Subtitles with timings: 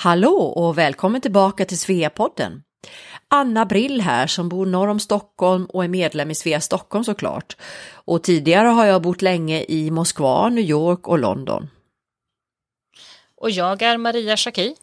[0.00, 2.62] Hallå och välkommen tillbaka till Sveapodden.
[3.28, 7.56] Anna Brill här som bor norr om Stockholm och är medlem i Svea Stockholm såklart.
[7.92, 11.70] Och tidigare har jag bott länge i Moskva, New York och London.
[13.36, 14.74] Och jag är Maria Schacki,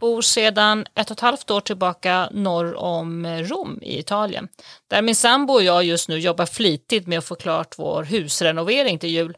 [0.00, 4.48] bor sedan ett och ett halvt år tillbaka norr om Rom i Italien.
[4.90, 8.98] Där min sambo och jag just nu jobbar flitigt med att få klart vår husrenovering
[8.98, 9.36] till jul.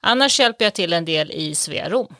[0.00, 2.14] Annars hjälper jag till en del i Svea Rom.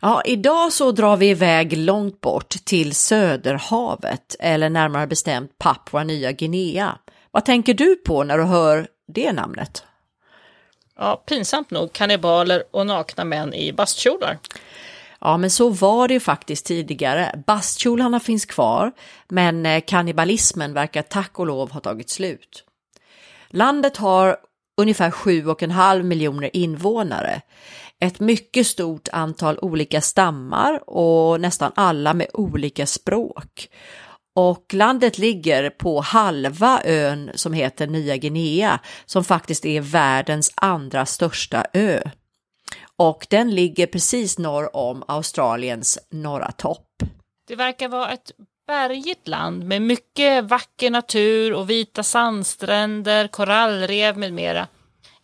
[0.00, 6.32] Ja, idag så drar vi iväg långt bort till Söderhavet, eller närmare bestämt Papua Nya
[6.32, 6.98] Guinea.
[7.30, 9.84] Vad tänker du på när du hör det namnet?
[10.98, 14.38] Ja, pinsamt nog kannibaler och nakna män i bastkjolar.
[15.20, 17.42] Ja, men så var det ju faktiskt tidigare.
[17.46, 18.92] Bastkjolarna finns kvar,
[19.28, 22.64] men eh, kannibalismen verkar tack och lov ha tagit slut.
[23.48, 24.36] Landet har
[24.76, 27.42] ungefär 7,5 miljoner invånare
[28.00, 33.68] ett mycket stort antal olika stammar och nästan alla med olika språk.
[34.34, 41.06] Och landet ligger på halva ön som heter Nya Guinea som faktiskt är världens andra
[41.06, 42.00] största ö.
[42.96, 46.88] Och den ligger precis norr om Australiens norra topp.
[47.48, 48.32] Det verkar vara ett
[48.66, 54.68] bergigt land med mycket vacker natur och vita sandstränder, korallrev med mera.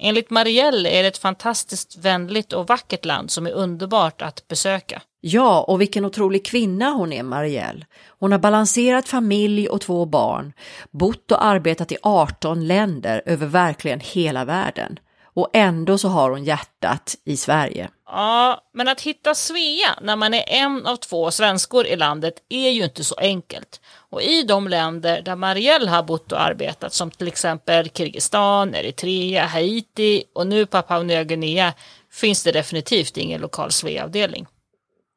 [0.05, 5.03] Enligt Marielle är det ett fantastiskt vänligt och vackert land som är underbart att besöka.
[5.21, 7.87] Ja, och vilken otrolig kvinna hon är, Marielle.
[8.07, 10.53] Hon har balanserat familj och två barn,
[10.91, 14.99] bott och arbetat i 18 länder över verkligen hela världen.
[15.35, 17.91] Och ändå så har hon hjärtat i Sverige.
[18.07, 22.71] Ja, men att hitta Svea när man är en av två svenskor i landet är
[22.71, 23.81] ju inte så enkelt.
[24.11, 29.47] Och i de länder där Marielle har bott och arbetat, som till exempel Kirgizistan, Eritrea,
[29.47, 31.73] Haiti och nu Papua Nya Guinea,
[32.11, 34.47] finns det definitivt ingen lokal Svea-avdelning.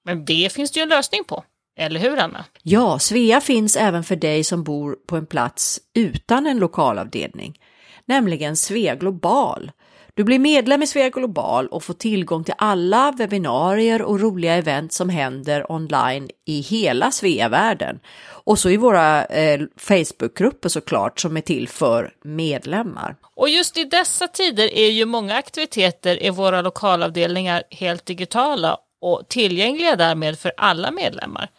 [0.05, 1.43] Men det finns det ju en lösning på.
[1.77, 2.45] Eller hur Anna?
[2.63, 7.59] Ja, Svea finns även för dig som bor på en plats utan en lokalavdelning,
[8.05, 9.71] nämligen Svea Global
[10.15, 14.93] du blir medlem i Svea Global och får tillgång till alla webbinarier och roliga event
[14.93, 17.99] som händer online i hela Sveavärlden.
[18.27, 23.15] Och så i våra eh, Facebookgrupper såklart som är till för medlemmar.
[23.35, 29.29] Och just i dessa tider är ju många aktiviteter i våra lokalavdelningar helt digitala och
[29.29, 31.49] tillgängliga därmed för alla medlemmar.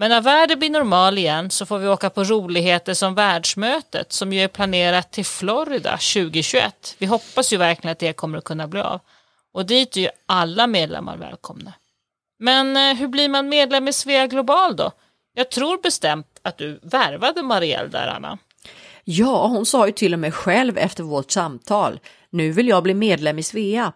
[0.00, 4.32] Men när världen blir normal igen så får vi åka på roligheter som världsmötet som
[4.32, 6.96] ju är planerat till Florida 2021.
[6.98, 9.00] Vi hoppas ju verkligen att det kommer att kunna bli av.
[9.52, 11.72] Och dit är ju alla medlemmar välkomna.
[12.38, 14.92] Men eh, hur blir man medlem i Svea Global då?
[15.34, 18.38] Jag tror bestämt att du värvade Marielle där, Anna.
[19.04, 22.00] Ja, hon sa ju till och med själv efter vårt samtal.
[22.30, 23.92] Nu vill jag bli medlem i Svea.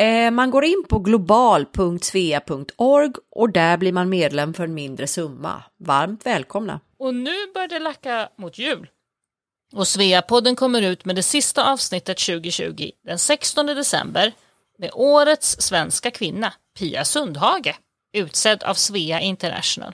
[0.00, 5.62] Eh, man går in på global.svea.org och där blir man medlem för en mindre summa.
[5.78, 6.80] Varmt välkomna!
[6.98, 8.88] Och nu börjar det lacka mot jul.
[9.72, 14.32] Och Sveapodden kommer ut med det sista avsnittet 2020 den 16 december
[14.78, 17.78] med årets svenska kvinna, Pia Sundhage,
[18.12, 19.92] utsedd av Svea International.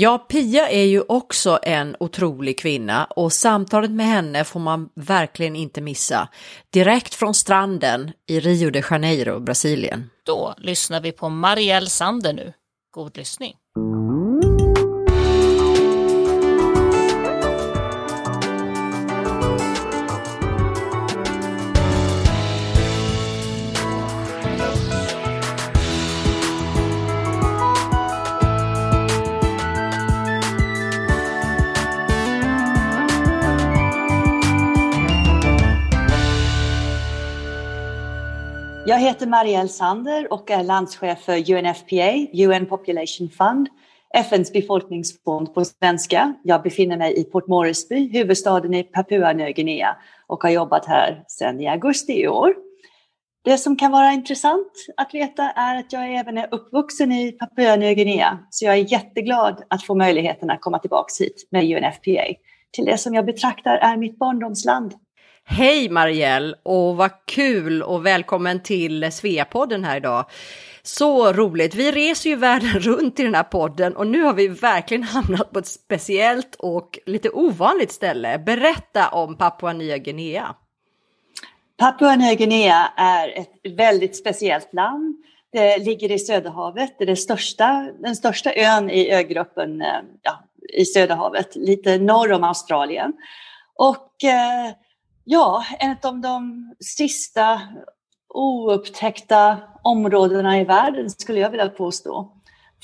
[0.00, 5.56] Ja, Pia är ju också en otrolig kvinna och samtalet med henne får man verkligen
[5.56, 6.28] inte missa.
[6.70, 10.10] Direkt från stranden i Rio de Janeiro, Brasilien.
[10.26, 12.52] Då lyssnar vi på Marielle Sander nu.
[12.90, 13.54] God lyssning!
[39.08, 43.68] Heter Marielle Sander och är landschef för UNFPA, UN Population Fund,
[44.14, 46.34] FNs befolkningsfond på svenska.
[46.44, 51.24] Jag befinner mig i Port Moresby, huvudstaden i Papua Nya Guinea och har jobbat här
[51.28, 52.54] sedan i augusti i år.
[53.44, 57.76] Det som kan vara intressant att veta är att jag även är uppvuxen i Papua
[57.76, 62.34] Nya Guinea, så jag är jätteglad att få möjligheten att komma tillbaka hit med UNFPA
[62.72, 64.94] till det som jag betraktar är mitt barndomsland.
[65.50, 70.24] Hej Marielle och vad kul och välkommen till Sveapodden här idag.
[70.82, 71.74] Så roligt!
[71.74, 75.52] Vi reser ju världen runt i den här podden och nu har vi verkligen hamnat
[75.52, 78.38] på ett speciellt och lite ovanligt ställe.
[78.38, 80.54] Berätta om Papua Nya Guinea.
[81.78, 85.16] Papua Nya Guinea är ett väldigt speciellt land.
[85.52, 90.44] Det ligger i Söderhavet, det är det största, den största ön i ögruppen eh, ja,
[90.72, 93.12] i Söderhavet, lite norr om Australien.
[93.74, 94.72] Och eh,
[95.28, 97.60] ja, ett av de sista
[98.34, 102.32] oupptäckta områdena i världen skulle jag vilja påstå.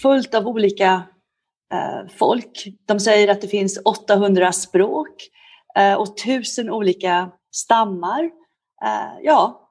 [0.02, 1.02] fullt av olika
[1.72, 2.66] eh, folk.
[2.86, 5.28] De säger att det finns 800 språk
[5.76, 8.24] eh, och tusen olika stammar.
[8.84, 9.70] Eh, ja,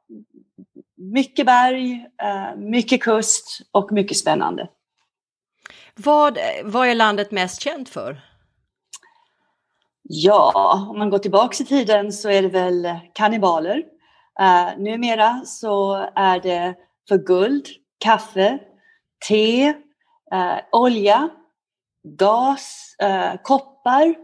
[0.97, 4.67] mycket berg, eh, mycket kust och mycket spännande.
[5.95, 8.32] Vad, vad är landet mest känt för?
[10.03, 13.77] Ja, om man går tillbaka i tiden så är det väl kannibaler.
[14.41, 16.75] Uh, numera så är det
[17.07, 17.67] för guld,
[17.99, 18.59] kaffe,
[19.27, 21.29] te, uh, olja,
[22.17, 24.15] gas, uh, koppar.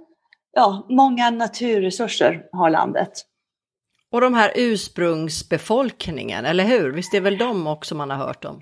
[0.51, 3.11] Ja, många naturresurser har landet.
[4.11, 6.91] Och de här ursprungsbefolkningen, eller hur?
[6.91, 8.59] Visst är väl de också man har hört om?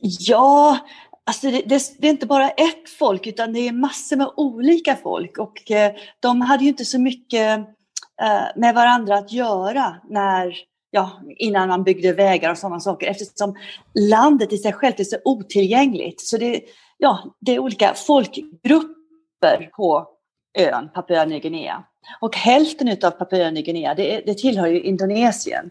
[0.00, 0.78] Ja,
[1.30, 4.96] Alltså det, det, det, är inte bara ett folk utan det är massor med olika
[4.96, 7.58] folk och eh, de hade ju inte så mycket
[8.22, 10.54] eh, med varandra att göra när,
[10.90, 13.56] ja, innan man byggde vägar och sådana saker eftersom
[14.10, 16.20] landet i sig självt är så otillgängligt.
[16.20, 16.60] Så det,
[16.98, 20.06] ja, det är olika folkgrupper på
[20.58, 21.84] ön Papua Nya Guinea.
[22.20, 25.70] Och hälften av Papua Nya Guinea det, det tillhör ju Indonesien.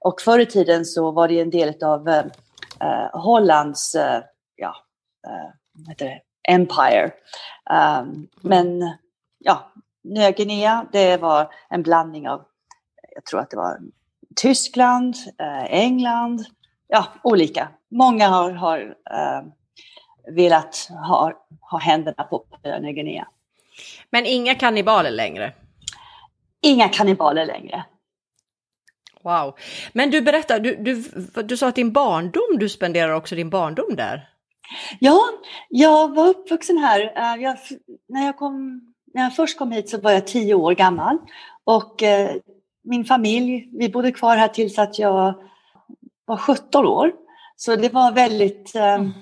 [0.00, 2.24] Och förr i tiden så var det en del av eh,
[3.12, 4.22] Hollands eh,
[4.56, 4.74] ja,
[5.88, 7.12] heter det, Empire.
[7.70, 8.96] Um, men
[9.38, 9.72] ja,
[10.04, 12.44] Nya Guinea, det var en blandning av,
[13.14, 13.78] jag tror att det var
[14.36, 16.44] Tyskland, uh, England,
[16.88, 17.68] ja, olika.
[17.90, 19.52] Många har, har uh,
[20.34, 23.28] velat ha, ha händerna på Nya Guinea.
[24.10, 25.52] Men inga kannibaler längre?
[26.62, 27.84] Inga kannibaler längre.
[29.22, 29.58] Wow.
[29.92, 31.02] Men du berättar, du, du,
[31.42, 34.28] du sa att din barndom, du spenderar också din barndom där?
[34.98, 35.20] Ja,
[35.68, 37.00] jag var uppvuxen här.
[37.00, 37.56] Eh, jag,
[38.08, 38.80] när, jag kom,
[39.14, 41.18] när jag först kom hit så var jag tio år gammal.
[41.64, 42.36] Och eh,
[42.84, 45.34] min familj, vi bodde kvar här tills att jag
[46.24, 47.12] var 17 år.
[47.56, 49.12] Så det var väldigt eh, mm.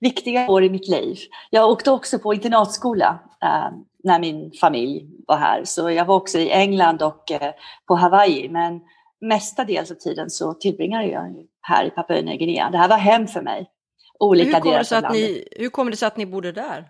[0.00, 1.18] viktiga år i mitt liv.
[1.50, 3.70] Jag åkte också på internatskola eh,
[4.04, 5.64] när min familj var här.
[5.64, 7.52] Så jag var också i England och eh,
[7.86, 8.48] på Hawaii.
[8.48, 8.80] Men
[9.20, 12.70] mestadels av tiden så tillbringade jag här i Papua Nya Guinea.
[12.70, 13.70] Det här var hem för mig
[14.18, 15.12] olika hur delar av landet.
[15.12, 16.88] Ni, hur kommer det sig att ni bodde där?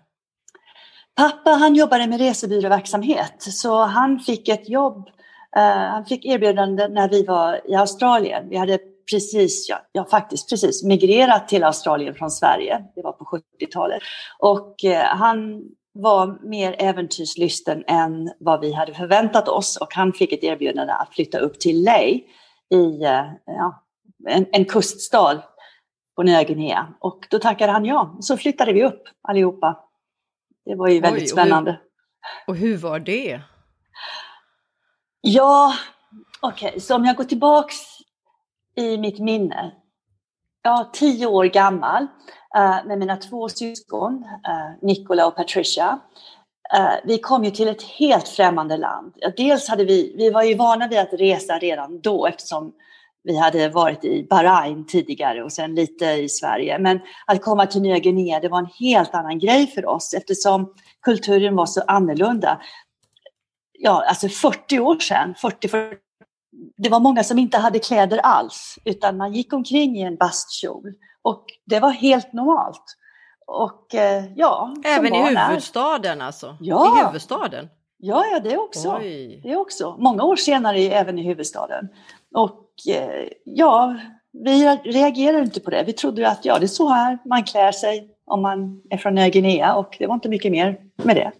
[1.15, 5.07] Pappa han jobbade med resebyråverksamhet så han fick ett jobb,
[5.57, 8.49] uh, han fick erbjudande när vi var i Australien.
[8.49, 8.79] Vi hade
[9.11, 12.83] precis, ja, ja, faktiskt precis migrerat till Australien från Sverige.
[12.95, 14.01] Det var på 70-talet.
[14.39, 15.61] Och uh, han
[15.93, 21.13] var mer äventyrslysten än vad vi hade förväntat oss och han fick ett erbjudande att
[21.15, 22.21] flytta upp till Ley
[22.73, 23.83] i uh, ja,
[24.27, 25.43] en, en kuststad
[26.19, 26.87] på Nya Guinea.
[26.99, 28.17] Och då tackade han ja.
[28.19, 29.79] Så flyttade vi upp allihopa.
[30.65, 31.79] Det var ju väldigt Oj, spännande.
[32.47, 33.41] Och hur, och hur var det?
[35.21, 35.73] Ja,
[36.41, 36.79] okej, okay.
[36.79, 37.75] så om jag går tillbaks
[38.75, 39.71] i mitt minne.
[40.61, 42.03] Jag är tio år gammal
[42.57, 45.99] uh, med mina två syskon, uh, Nicola och Patricia.
[46.77, 49.13] Uh, vi kom ju till ett helt främmande land.
[49.37, 52.73] Dels hade vi, vi var ju vana vid att resa redan då eftersom
[53.23, 56.79] vi hade varit i Bahrain tidigare och sen lite i Sverige.
[56.79, 60.73] Men att komma till Nya Guinea, det var en helt annan grej för oss eftersom
[61.01, 62.61] kulturen var så annorlunda.
[63.79, 65.97] Ja, alltså 40 år sedan, 40, 40
[66.77, 70.93] det var många som inte hade kläder alls, utan man gick omkring i en bastkjol.
[71.21, 72.83] Och det var helt normalt.
[73.47, 76.57] Och eh, ja, Även i huvudstaden alltså?
[76.59, 76.97] Ja.
[76.97, 77.69] I huvudstaden?
[77.97, 78.97] Ja, ja det också.
[78.99, 79.41] Oj.
[79.43, 79.95] Det också.
[79.99, 81.89] Många år senare även i huvudstaden.
[82.35, 82.68] Och
[83.43, 83.95] ja,
[84.31, 85.83] vi reagerade inte på det.
[85.83, 89.15] Vi trodde att ja, det är så här man klär sig om man är från
[89.15, 91.31] Nya Guinea och det var inte mycket mer med det.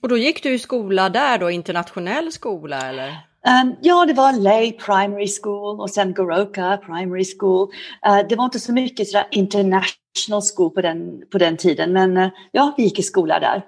[0.00, 3.08] Och då gick du i skola där då, internationell skola eller?
[3.08, 7.68] Um, ja, det var Lay Primary School och sen Goroka Primary School.
[8.06, 12.16] Uh, det var inte så mycket sådär international school på den, på den tiden, men
[12.16, 13.62] uh, ja, vi gick i skola där.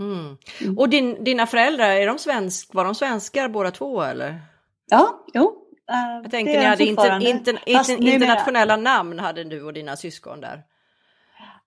[0.00, 0.36] Mm.
[0.78, 4.40] Och din, dina föräldrar, är de svensk, var de svenskar båda två eller?
[4.90, 5.61] Ja, jo,
[6.22, 10.62] jag tänker ni hade inter, inter, inter, internationella namn hade du och dina syskon där.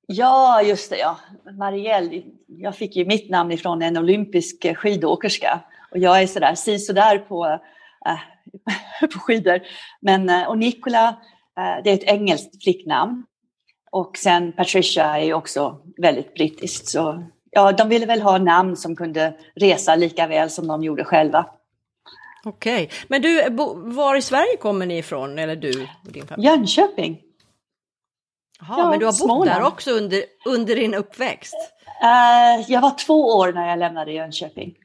[0.07, 0.98] Ja, just det.
[0.98, 1.17] Ja.
[1.60, 5.60] Marielle, jag fick ju mitt namn ifrån en olympisk skidåkerska.
[5.91, 7.60] Och jag är sådär sådär på,
[8.05, 8.19] äh,
[9.13, 9.60] på skidor.
[10.01, 11.07] Men, eh, och Nicola,
[11.57, 13.24] äh, det är ett engelskt flicknamn.
[13.91, 16.88] Och sen Patricia är också väldigt brittiskt.
[16.88, 21.03] Så ja, de ville väl ha namn som kunde resa lika väl som de gjorde
[21.03, 21.45] själva.
[22.45, 26.47] Okej, men du, var i Sverige kommer ni ifrån, eller du och din familj?
[26.47, 27.21] Jönköping.
[28.59, 29.61] Jaha, ja, men du har bott Småland.
[29.61, 31.55] där också under, under din uppväxt?
[32.03, 34.75] Uh, jag var två år när jag lämnade Jönköping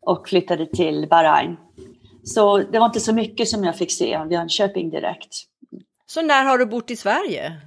[0.00, 1.56] och flyttade till Bahrain.
[2.24, 5.34] Så det var inte så mycket som jag fick se av Jönköping direkt.
[6.06, 7.60] Så när har du bott i Sverige?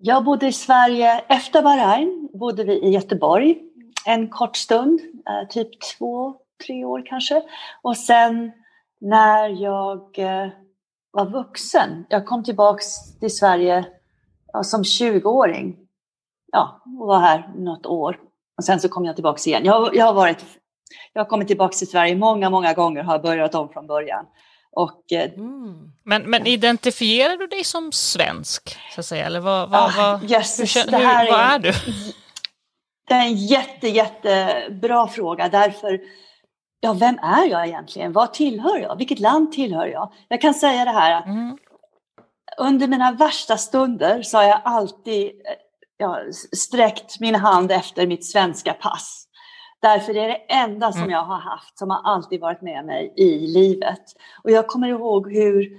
[0.00, 3.56] Jag bodde i Sverige, efter Bahrain bodde vi i Göteborg
[4.06, 6.34] en kort stund, eh, typ två,
[6.66, 7.42] tre år kanske.
[7.82, 8.52] Och sen
[9.00, 10.48] när jag eh,
[11.10, 13.84] var vuxen, jag kom tillbaks till Sverige
[14.52, 15.76] ja, som 20-åring.
[16.52, 18.18] Ja, och var här något år.
[18.56, 19.64] Och sen så kom jag tillbaks igen.
[19.64, 20.44] Jag, jag har varit
[21.12, 24.26] jag har kommit tillbaka till Sverige många, många gånger och har börjat om från början.
[24.72, 25.92] Och, eh, mm.
[26.04, 28.78] men, men identifierar du dig som svensk?
[28.94, 29.26] Så att säga?
[29.26, 31.72] Eller vad, vad, ah, Jesus, hur, hur, vad är, är du?
[33.08, 36.00] Det är en jätte, jättebra fråga därför
[36.84, 38.12] Ja, vem är jag egentligen?
[38.12, 38.96] Vad tillhör jag?
[38.96, 40.12] Vilket land tillhör jag?
[40.28, 41.58] Jag kan säga det här att mm.
[42.58, 45.30] under mina värsta stunder så har jag alltid
[45.96, 46.18] ja,
[46.56, 49.24] sträckt min hand efter mitt svenska pass.
[49.82, 51.10] Därför är det enda som mm.
[51.10, 54.02] jag har haft, som har alltid varit med mig i livet.
[54.42, 55.70] Och jag kommer ihåg hur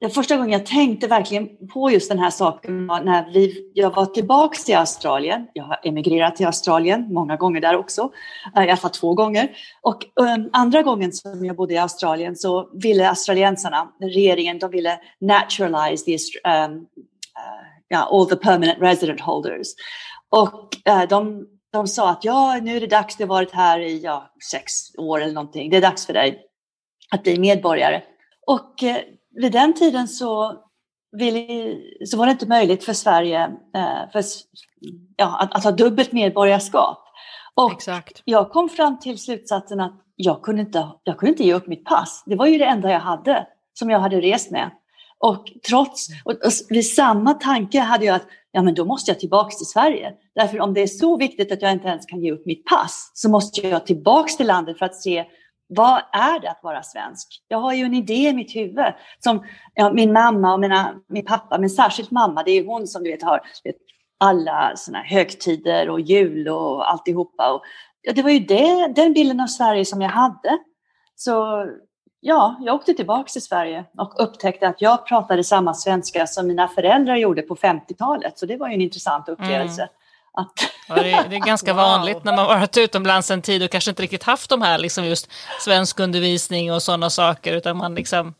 [0.00, 3.94] den första gången jag tänkte verkligen på just den här saken var när vi, jag
[3.94, 5.46] var tillbaks till Australien.
[5.52, 8.10] Jag har emigrerat till Australien många gånger där också,
[8.56, 9.56] eh, i alla fall två gånger.
[9.82, 14.98] Och um, andra gången som jag bodde i Australien så ville australiensarna, regeringen, de ville
[15.20, 19.68] naturalize the, um, ehm, uh, eh, yeah, all the permanent resident holders.
[20.30, 23.80] Och uh, de de sa att ja, nu är det dags, du har varit här
[23.80, 26.42] i ja, sex år eller någonting, det är dags för dig
[27.10, 28.02] att bli medborgare.
[28.46, 28.82] Och
[29.40, 30.54] vid den tiden så,
[31.12, 31.74] ville,
[32.06, 33.44] så var det inte möjligt för Sverige
[33.76, 34.22] eh, för,
[35.16, 36.98] ja, att, att, ha dubbelt medborgarskap.
[37.54, 38.22] Och Exakt.
[38.24, 41.84] jag kom fram till slutsatsen att jag kunde, inte, jag kunde inte ge upp mitt
[41.84, 42.22] pass.
[42.26, 44.70] Det var ju det enda jag hade som jag hade rest med.
[45.18, 49.20] Och trots, och, och vid samma tanke hade jag att ja men då måste jag
[49.20, 50.12] tillbaks till Sverige.
[50.34, 53.10] Därför om det är så viktigt att jag inte ens kan ge upp mitt pass
[53.14, 55.24] så måste jag tillbaks till landet för att se
[55.68, 57.42] vad är det att vara svensk?
[57.48, 59.44] Jag har ju en idé i mitt huvud som
[59.74, 63.10] ja, min mamma och mina, min pappa, men särskilt mamma, det är hon som du
[63.10, 63.76] vet har vet,
[64.18, 67.52] alla såna högtider och jul och alltihopa.
[67.52, 67.62] Och,
[68.00, 70.58] ja, det var ju det, den bilden av Sverige som jag hade.
[71.16, 71.66] Så
[72.20, 76.68] ja, jag åkte tillbaka till Sverige och upptäckte att jag pratade samma svenska som mina
[76.68, 78.38] föräldrar gjorde på 50-talet.
[78.38, 79.82] Så det var ju en intressant upplevelse.
[79.82, 79.92] Mm.
[80.36, 80.52] Att...
[80.88, 81.82] Ja, det, är, det, är, ganska wow.
[81.82, 85.04] vanligt när man varit utomlands en tid och kanske inte riktigt haft de här liksom
[85.04, 85.28] just
[85.60, 88.34] svenskundervisning och sådana saker, utan man liksom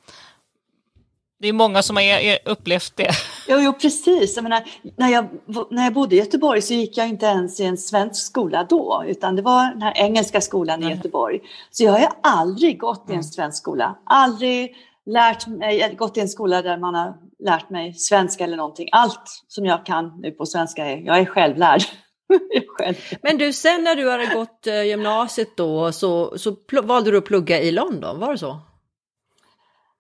[1.39, 2.05] det är många som har
[2.45, 3.11] upplevt det.
[3.49, 4.37] Jo, jo precis.
[4.37, 4.65] Jag menar,
[4.97, 5.29] när, jag,
[5.71, 9.05] när jag bodde i Göteborg så gick jag inte ens i en svensk skola då,
[9.07, 11.41] utan det var den här engelska skolan i Göteborg.
[11.71, 13.23] Så jag har aldrig gått i en mm.
[13.23, 13.99] svensk skola.
[14.05, 14.77] Aldrig
[15.07, 17.15] lärt mig, gått i en skola där man har
[17.45, 18.89] lärt mig svenska eller någonting.
[18.93, 21.83] Allt som jag kan nu på svenska är, jag är självlärd.
[22.69, 22.95] själv.
[23.23, 27.25] Men du, sen när du hade gått eh, gymnasiet då så, så valde du att
[27.25, 28.51] plugga i London, var det så?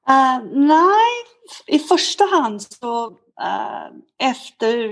[0.09, 1.13] Uh, nej,
[1.67, 3.87] i första hand så uh,
[4.19, 4.89] efter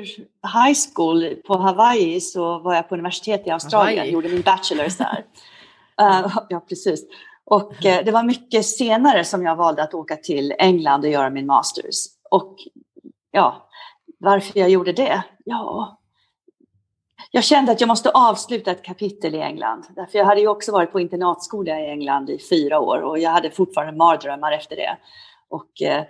[0.66, 4.96] high school på Hawaii så var jag på universitet i Australien, och gjorde min bachelors
[4.96, 5.24] där.
[6.02, 7.04] Uh, ja, precis.
[7.46, 11.46] Och det var mycket senare som jag valde att åka till England och göra min
[11.46, 12.13] masters.
[12.34, 12.56] Och
[13.30, 13.68] ja,
[14.18, 15.22] varför jag gjorde det?
[15.44, 15.98] Ja,
[17.30, 19.86] jag kände att jag måste avsluta ett kapitel i England.
[19.96, 23.30] Därför jag hade ju också varit på internatskola i England i fyra år och jag
[23.30, 24.96] hade fortfarande mardrömmar efter det.
[25.48, 26.04] Och eh,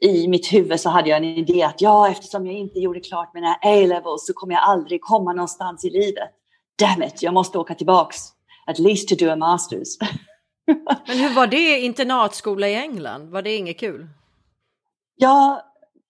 [0.00, 3.34] i mitt huvud så hade jag en idé att ja, eftersom jag inte gjorde klart
[3.34, 6.30] mina A-levels så kommer jag aldrig komma någonstans i livet.
[6.78, 8.16] Damn it, jag måste åka tillbaks.
[8.66, 9.88] At least to do a masters.
[11.06, 13.30] Men hur var det internatskola i England?
[13.30, 14.08] Var det inget kul?
[15.16, 15.62] Ja,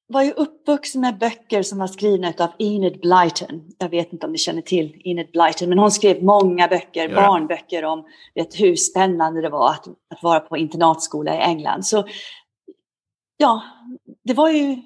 [0.08, 3.62] var ju uppvuxen med böcker som var skrivna av Enid Blyton.
[3.78, 7.14] Jag vet inte om ni känner till Enid Blyton, men hon skrev många böcker, ja.
[7.14, 11.86] barnböcker om vet, hur spännande det var att, att vara på internatskola i England.
[11.86, 12.04] Så
[13.36, 13.62] ja,
[14.25, 14.76] det var ju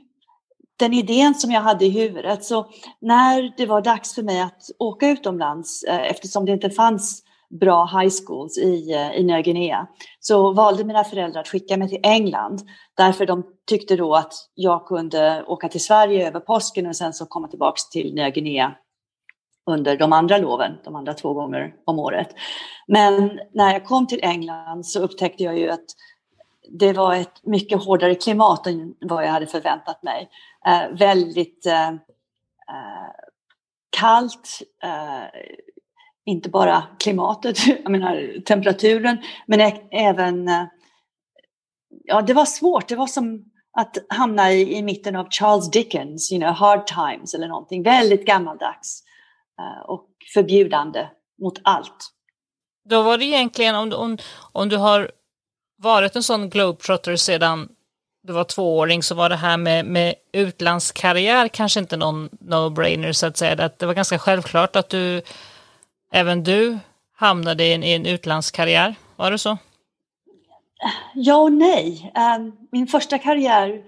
[0.77, 2.45] den idén som jag hade i huvudet.
[2.45, 2.67] Så
[3.01, 7.85] när det var dags för mig att åka utomlands, eh, eftersom det inte fanns bra
[7.85, 9.87] high schools i, eh, i Nya Guinea.
[10.21, 12.61] Så valde mina föräldrar att skicka mig till England.
[12.97, 17.27] Därför de tyckte då att jag kunde åka till Sverige över påsken och sen så
[17.27, 18.75] komma tillbaks till Nya Guinea
[19.71, 22.35] under de andra loven, de andra två gånger om året.
[22.87, 25.85] Men när jag kom till England så upptäckte jag ju att
[26.79, 30.29] det var ett mycket hårdare klimat än vad jag hade förväntat mig.
[30.67, 33.11] Eh, väldigt eh, eh
[33.91, 35.41] kallt, eh,
[36.31, 40.49] inte bara klimatet, jag menar temperaturen, men även...
[40.49, 40.65] Eh,
[42.05, 42.89] ja, det var svårt.
[42.89, 47.35] Det var som att hamna i, i mitten av Charles Dickens, you know, Hard Times
[47.35, 47.83] eller någonting.
[47.83, 49.03] Väldigt gammaldags
[49.59, 51.09] eh, och förbjudande
[51.43, 52.11] mot allt.
[52.89, 54.19] Då var det egentligen, om, om,
[54.53, 55.11] om du har
[55.79, 57.69] varit en sån globetrotter sedan
[58.23, 63.27] du var tvååring så var det här med, med utlandskarriär kanske inte någon no-brainer så
[63.27, 63.65] att säga.
[63.65, 65.23] Att det var ganska självklart att du,
[66.11, 66.79] även du
[67.17, 68.95] hamnade i en, i en utlandskarriär.
[69.17, 69.59] Var det så?
[71.15, 72.13] Ja och nej.
[72.15, 73.83] Ehm, min första karriär,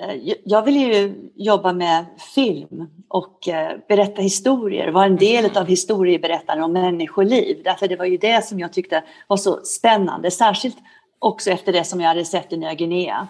[0.00, 2.04] eh, jag ville ju jobba med
[2.34, 7.60] film och eh, berätta historier, vara en del av historieberättande om människoliv.
[7.64, 10.76] Därför det var ju det som jag tyckte var så spännande, särskilt
[11.18, 13.28] också efter det som jag hade sett i Nya Guinea.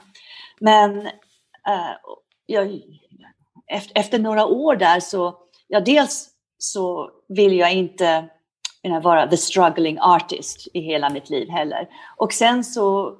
[0.61, 1.07] Men
[1.67, 1.93] äh,
[2.47, 2.81] jag,
[3.67, 5.35] efter, efter, några år där så,
[5.69, 6.28] ja dels
[6.59, 8.28] så vill jag inte
[8.88, 11.88] kunna vara the struggling artist i hela mitt liv heller.
[12.16, 13.14] Och sen så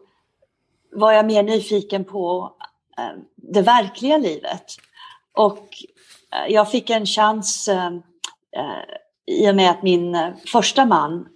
[0.93, 2.53] var jag mer nyfiken på
[2.99, 4.65] eh, det verkliga livet.
[5.33, 5.69] Och
[6.35, 7.91] eh, jag fick en chans eh,
[9.27, 11.29] i och med att min första man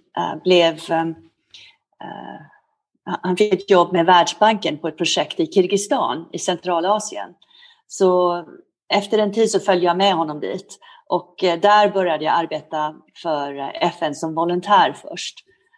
[0.43, 0.79] blev
[3.03, 7.29] han fick ett jobb med Världsbanken på ett projekt i Kirgizistan i Centralasien.
[7.87, 8.43] Så
[8.89, 12.95] efter en tid så följde jag med honom dit och eh, där började jag arbeta
[13.21, 15.35] för eh, FN som volontär först.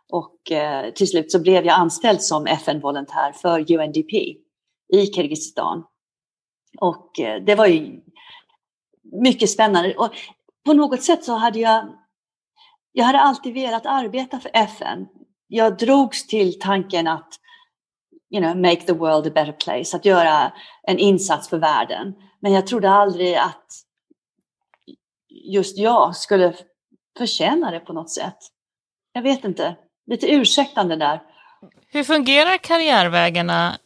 [0.10, 4.14] Och eh, till slut så blev jag anställd som FN-volontär för UNDP
[4.94, 5.84] i Kirgizistan.
[6.80, 7.12] Och
[7.46, 8.02] det var ju
[9.22, 9.96] mycket spännande.
[9.96, 10.12] Och
[10.66, 11.88] på något sätt så hade jag,
[12.92, 15.08] jag hade alltid velat arbeta för FN
[15.48, 17.40] jag drogs till tanken att
[18.30, 20.52] you know, make the world a better place, att göra
[20.88, 22.14] en insats för världen.
[22.40, 23.66] Men jag trodde aldrig att
[25.54, 26.54] just jag skulle
[27.18, 28.38] förtjäna det på något sätt.
[29.14, 29.76] Jag vet inte,
[30.08, 31.22] lite ursäktande där.
[31.88, 33.78] Hur fungerar karriärvägarna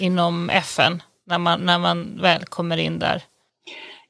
[0.00, 3.22] inom FN när man, när man väl kommer in där?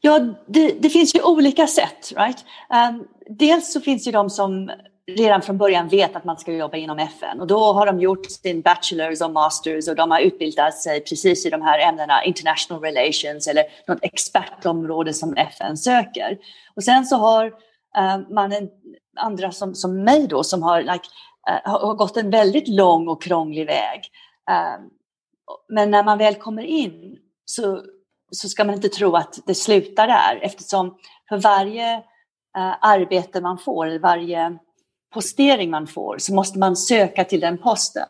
[0.00, 2.12] Ja, det, det finns ju olika sätt.
[2.16, 2.44] Right?
[2.90, 3.06] Um,
[3.38, 4.70] dels så finns det de som
[5.06, 8.30] redan från början vet att man ska jobba inom FN och då har de gjort
[8.30, 12.82] sin bachelors och masters och de har utbildat sig precis i de här ämnena international
[12.82, 16.38] relations eller något expertområde som FN söker.
[16.76, 18.68] Och sen så har uh, man en,
[19.16, 21.08] andra som, som mig då som har, like,
[21.50, 24.00] uh, har gått en väldigt lång och krånglig väg.
[24.50, 24.86] Uh,
[25.68, 27.82] men när man väl kommer in så,
[28.30, 30.96] så ska man inte tro att det slutar där eftersom
[31.28, 32.02] för varje
[32.80, 34.58] arbete man får, varje
[35.12, 38.08] postering man får så måste man söka till den posten.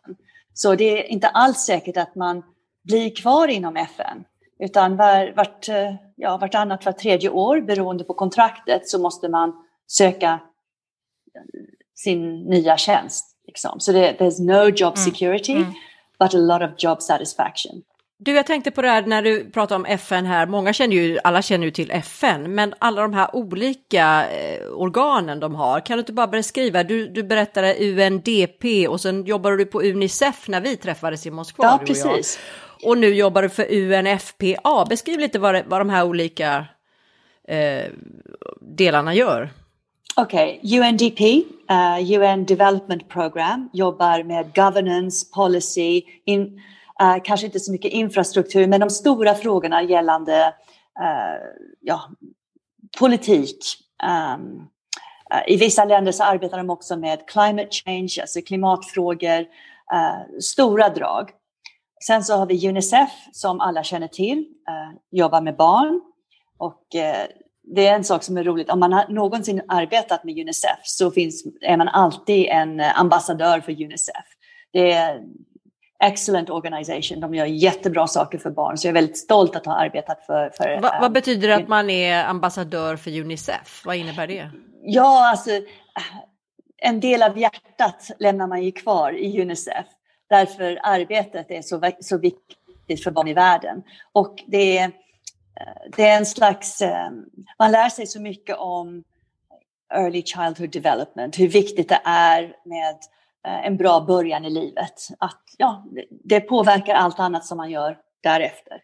[0.54, 2.42] Så det är inte alls säkert att man
[2.84, 4.24] blir kvar inom FN.
[4.58, 5.68] Utan var, vart,
[6.16, 9.52] ja, vartannat, vart tredje år beroende på kontraktet så måste man
[9.86, 10.40] söka
[11.94, 13.36] sin nya tjänst.
[13.46, 13.80] Liksom.
[13.80, 15.04] Så det, there's no job mm.
[15.04, 15.62] security mm.
[15.62, 15.74] Mm.
[16.18, 17.82] but a lot of job satisfaction.
[18.24, 20.46] Du, jag tänkte på det här när du pratar om FN här.
[20.46, 25.40] Många känner ju, alla känner ju till FN, men alla de här olika eh, organen
[25.40, 25.80] de har.
[25.80, 26.82] Kan du inte bara beskriva?
[26.82, 31.64] Du, du berättade UNDP och sen jobbade du på Unicef när vi träffades i Moskva.
[31.64, 32.38] Ja, precis.
[32.82, 34.86] Och, och, nu jobbar du för UNFPA.
[34.88, 36.66] Beskriv lite vad, vad de här olika
[37.48, 37.84] eh,
[38.60, 39.50] delarna gör.
[40.16, 40.80] Okej, okay.
[40.80, 41.20] UNDP,
[41.70, 46.60] uh, UN Development Program, jobbar med governance, policy, in,
[47.02, 50.54] eh, kanske inte så mycket infrastruktur, men de stora frågorna gällande
[51.00, 51.46] eh,
[51.80, 52.10] ja,
[52.98, 53.58] politik.
[54.36, 54.68] Um,
[55.46, 59.40] I vissa länder så arbetar de också med climate change, alltså klimatfrågor,
[59.92, 61.30] eh, stora drag.
[62.06, 66.00] Sen så har vi Unicef som alla känner till, eh, jobbar med barn.
[66.58, 66.86] Och
[67.62, 71.10] det är en sak som är roligt, om man har någonsin arbetat med Unicef så
[71.10, 74.26] finns, är man alltid en ambassadör för Unicef.
[74.72, 75.22] Det är,
[76.02, 77.20] excellent organization.
[77.20, 80.50] De gör jättebra saker för barn, så jag är väldigt stolt att ha arbetat för...
[80.56, 83.82] för Va, vad betyder det att man är ambassadör för Unicef?
[83.84, 84.50] Vad innebär det?
[84.84, 85.50] Ja, alltså
[86.76, 89.86] en del av hjärtat lämnar man ju kvar i Unicef.
[90.28, 93.82] Därför arbetet är så, så viktigt för barn i världen.
[94.12, 94.90] Och det är,
[95.96, 96.82] det är en slags...
[97.58, 99.04] Man lär sig så mycket om
[99.94, 105.08] early childhood development, hur viktigt det är med Eh, Eh, en bra början i livet.
[105.18, 105.84] Att, ja,
[106.24, 108.82] det påverkar allt annat som man gör därefter.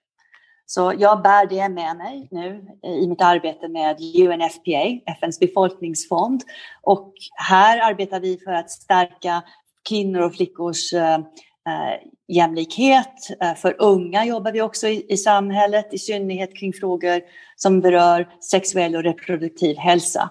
[0.66, 6.42] Så jag bär det med mig nu i mitt arbete med UNFPA, FNs befolkningsfond.
[6.82, 9.42] Och här arbetar vi för att stärka
[9.88, 13.40] kvinnor och flickors eh, eh jämlikhet.
[13.40, 17.20] Eh, för unga jobbar vi också i, i samhället, i synnerhet kring frågor
[17.56, 20.30] som berör sexuell och reproduktiv hälsa.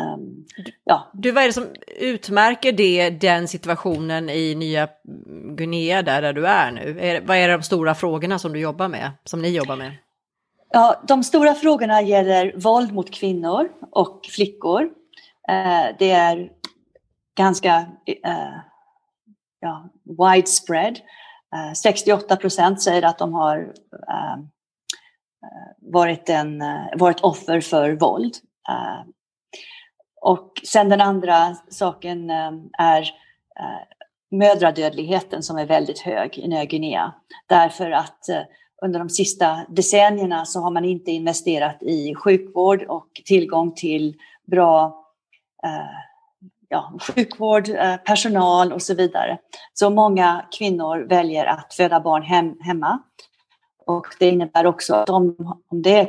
[0.00, 0.46] Um,
[0.84, 1.10] ja.
[1.12, 1.66] Du, vad är det som
[2.00, 4.88] utmärker det, den situationen i Nya
[5.56, 7.00] Guinea där, där du är nu?
[7.00, 9.92] Är, vad är de stora frågorna som du jobbar med, som ni jobbar med?
[10.72, 14.82] Ja, de stora frågorna gäller våld mot kvinnor och flickor.
[14.82, 16.50] Uh, det är
[17.36, 17.78] ganska
[18.26, 18.58] uh,
[19.60, 20.98] ja, widespread.
[21.76, 23.72] 68 procent säger att de har
[25.92, 26.62] varit, en,
[26.96, 28.34] varit offer för våld.
[30.20, 33.02] Och sen den andra saken ehm, är
[33.60, 37.12] eh, mödradödligheten som är väldigt hög i Nya Guinea.
[37.46, 38.42] Därför att eh,
[38.82, 44.14] under de sista decennierna så har man inte investerat i sjukvård och tillgång till
[44.46, 45.04] bra
[45.64, 45.98] eh,
[46.68, 47.66] ja, sjukvård,
[48.04, 49.38] personal och så vidare.
[49.74, 53.02] Så många kvinnor väljer att föda barn hem, hemma.
[53.86, 55.36] Och det innebär också att om,
[55.68, 56.08] om det är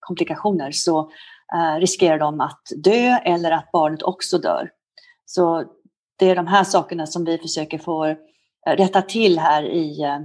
[0.00, 1.10] komplikationer så
[1.78, 4.70] riskerar de att dö eller att barnet också dör.
[5.24, 5.64] Så
[6.18, 8.16] det är de här sakerna som vi försöker få eh,
[8.66, 10.18] rätta till här i, eh,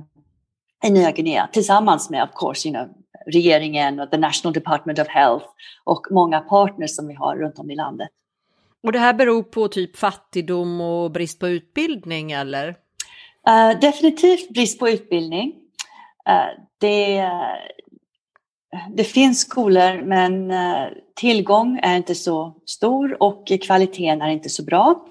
[0.90, 2.88] i Nya Guinea tillsammans med of course, you know,
[3.26, 5.46] regeringen och the National Department of Health
[5.84, 8.10] och många partners som vi har runt om i landet.
[8.84, 12.68] Och det här beror på typ fattigdom och brist på utbildning eller?
[13.50, 15.54] Uh, definitivt brist på utbildning.
[16.30, 17.30] Uh, det,
[18.96, 20.52] det finns skolor men
[21.17, 25.06] tillgång är inte så stor och kvaliteten är inte så bra.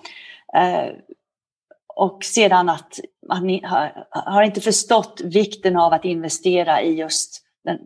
[1.97, 3.61] Och sedan att man
[4.13, 7.79] har, inte förstått vikten av att investera i just den,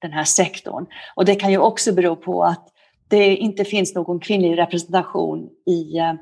[0.00, 0.86] den här sektorn.
[1.16, 2.68] Och det kan ju också bero på att
[3.08, 6.14] det inte finns någon kvinnlig representation i, uh,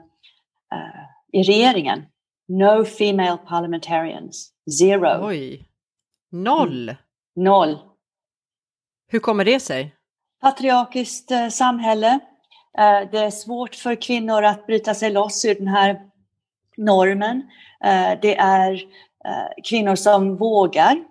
[1.32, 2.02] i regeringen.
[2.48, 4.52] No female parliamentarians.
[4.78, 5.26] Zero.
[5.26, 5.66] Oj.
[6.32, 6.88] Noll?
[6.88, 6.96] Mm.
[7.36, 7.78] Noll.
[9.08, 9.94] Hur kommer det sig?
[10.40, 12.18] Patriarkiskt uh, samhälle.
[12.78, 16.00] Uh, det är svårt för kvinnor att bryta sig loss ur den här
[16.76, 17.36] normen.
[17.84, 18.82] Uh, det är
[19.64, 21.04] kvinnor som vågar,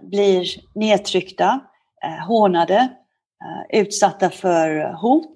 [0.00, 1.60] blir nedtryckta,
[2.26, 2.88] hånade,
[3.44, 5.34] Eh, utsatta för hot.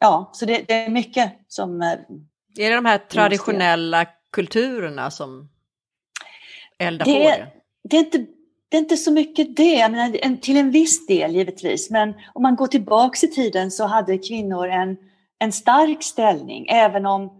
[0.00, 1.82] Ja, så det, det är mycket som...
[1.82, 1.88] Eh,
[2.58, 5.48] är det de här traditionella kulturerna som
[6.78, 7.46] eldar det, på det?
[7.82, 8.26] Det är, inte,
[8.70, 12.42] det är inte så mycket det, jag menar, till en viss del givetvis, men om
[12.42, 14.96] man går tillbaks i tiden så hade kvinnor en,
[15.38, 17.30] en stark ställning, även om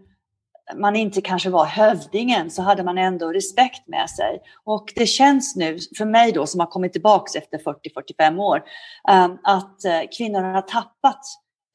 [0.76, 4.40] man inte kanske var hövdingen så hade man ändå respekt med sig.
[4.64, 8.62] Och det känns nu, för mig då som har kommit tillbaks efter 40-45 år,
[9.08, 11.20] ehm, att eh, kvinnor har tappat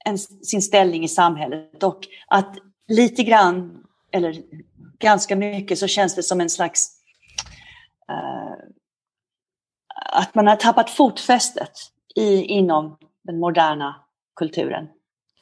[0.05, 1.83] en, sin ställning i samhället.
[1.83, 2.55] Och att
[2.87, 4.35] lite grann, eller
[4.99, 6.91] ganska mycket, så känns det som en slags
[8.11, 8.75] uh,
[10.15, 11.71] att man har tappat fotfästet
[12.15, 13.95] i, inom den moderna
[14.35, 14.87] kulturen.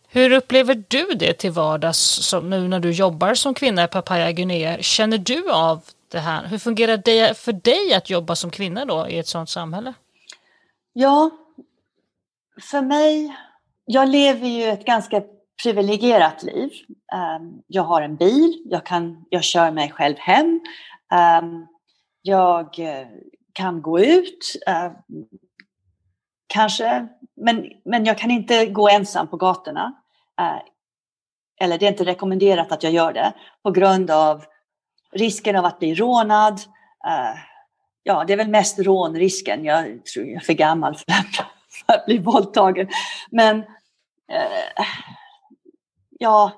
[0.07, 4.31] Hur upplever du det till vardags som nu när du jobbar som kvinna i Papaya
[4.31, 4.77] Guinea?
[4.81, 5.81] Känner du av
[6.11, 6.47] det här?
[6.47, 9.93] Hur fungerar det för dig att jobba som kvinna då i ett sådant samhälle?
[10.93, 11.29] Ja,
[12.61, 13.35] för mig,
[13.85, 15.21] jag lever ju ett ganska
[15.63, 16.69] privilegierat liv.
[17.13, 20.59] Ehm, jag har en bil, jag, kan, jag kör mig själv hem.
[21.11, 21.65] Ehm,
[22.21, 23.07] jag eh,
[23.53, 24.91] kan gå ut, eh,
[26.47, 29.93] kanske, men, men jag kan inte gå ensam på gatorna.
[30.39, 30.61] Eh,
[31.61, 34.45] eller det är inte rekommenderat att jag gör det, på grund av
[35.11, 36.53] risken av att bli rånad.
[37.07, 37.39] Eh,
[38.03, 39.65] ja, det är väl mest rånrisken.
[39.65, 41.11] Jag tror jag är för gammal för
[41.85, 42.87] att, bli våldtagen.
[43.31, 43.59] Men
[44.31, 44.85] eh,
[46.09, 46.51] ja,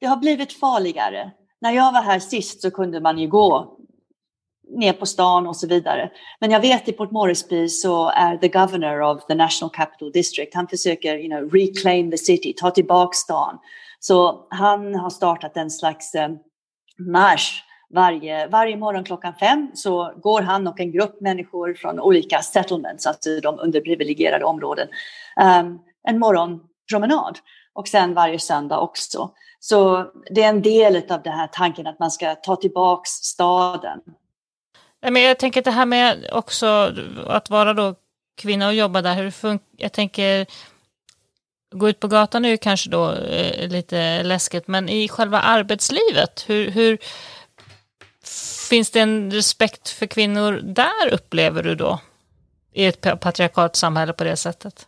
[0.00, 1.30] det har blivit farligare.
[1.60, 3.77] När jag var här sist så kunde man ju gå
[4.70, 6.10] ner på stan och så vidare.
[6.40, 10.54] Men jag vet i Port Moresby så är the governor of the National Capital District,
[10.54, 13.58] han försöker you know, reclaim the city, ta tillbaka stan.
[14.00, 16.28] Så han har startat en slags eh,
[16.98, 22.42] marsch varje, varje morgon klockan fem så går han och en grupp människor från olika
[22.42, 24.88] settlements, alltså de underprivilegierade områden,
[25.60, 25.78] um,
[26.08, 27.38] en morgonpromenad.
[27.72, 29.30] Och sen varje söndag också.
[29.60, 34.00] Så det är en del av den här tanken att man ska ta tillbaks staden
[35.00, 36.94] men jag tänker det här med också
[37.26, 37.94] att vara då
[38.36, 40.46] kvinna och jobba där, hur funkar, jag tänker
[41.70, 46.44] gå ut på gatan är ju kanske då eh, lite läskigt, men i själva arbetslivet,
[46.46, 46.98] hur, hur
[48.68, 52.00] finns det en respekt för kvinnor där upplever du då?
[52.72, 54.86] I ett patriarkalt samhälle på det sättet?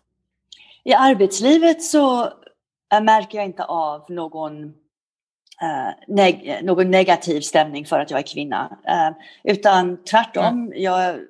[0.85, 2.23] I arbetslivet så
[2.93, 4.75] eh, märker jag inte av någon
[6.07, 8.79] neg någon negativ stämning för att jag är kvinna.
[8.89, 10.73] Uh, utan tvärtom, mm.
[10.83, 11.21] jag,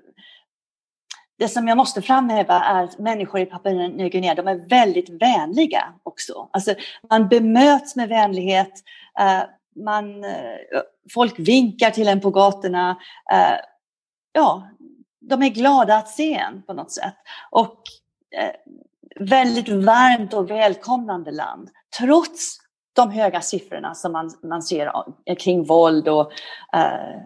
[1.38, 5.22] det som jag måste framhäva är att människor i Papua Nya Guinea, de är väldigt
[5.22, 6.48] vänliga också.
[6.52, 6.74] Alltså,
[7.10, 8.72] man bemöts med vänlighet,
[9.20, 9.42] uh,
[9.84, 10.24] man,
[11.14, 12.96] folk vinkar till en på gatorna.
[14.32, 14.68] ja,
[15.20, 17.14] de är glada att se en på något sätt.
[17.50, 17.82] Och
[19.20, 22.59] väldigt varmt och välkomnande land, trots
[22.92, 24.92] de höga siffrorna som man, man ser
[25.38, 26.32] kring våld och
[26.76, 27.22] uh,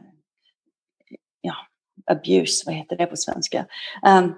[2.07, 3.66] abuse, vad heter det på svenska?
[4.07, 4.35] Um,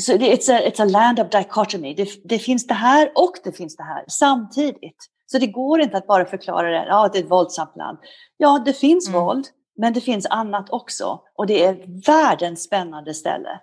[0.00, 1.94] så det, it's, a, it's a land of dichotomy.
[1.94, 5.08] Det, det, finns det här och det finns det här samtidigt.
[5.26, 7.98] Så det går inte att bara förklara det, ja det är ett våldsamt land.
[8.36, 9.20] Ja, det finns mm.
[9.20, 9.46] våld,
[9.76, 11.20] men det finns annat också.
[11.34, 13.60] Och det är världens spännande ställe.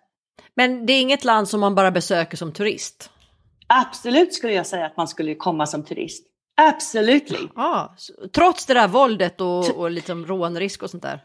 [0.56, 3.12] Men det är inget land som man bara besöker som turist?
[3.70, 6.26] Absolut skulle jag säga att man skulle komma som turist.
[6.62, 7.34] Absolut.
[7.56, 7.96] Ja,
[8.36, 11.24] trots det där våldet och, och liksom rånrisk och sånt där?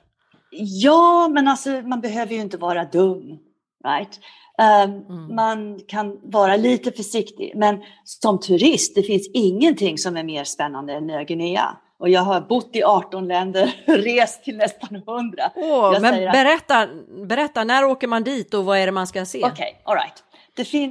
[0.60, 3.38] Ja, men alltså man behöver ju inte vara dum.
[3.86, 4.20] Right?
[4.58, 5.34] Um, mm.
[5.34, 10.92] Man kan vara lite försiktig, men som turist, det finns ingenting som är mer spännande
[10.92, 11.76] än Nya Guinea.
[11.98, 15.50] Och jag har bott i 18 länder, rest till nästan 100.
[15.54, 16.88] Oh, men berätta, att...
[17.28, 19.38] berätta, när åker man dit och vad är det man ska se?
[19.38, 20.24] Okej, okay, all right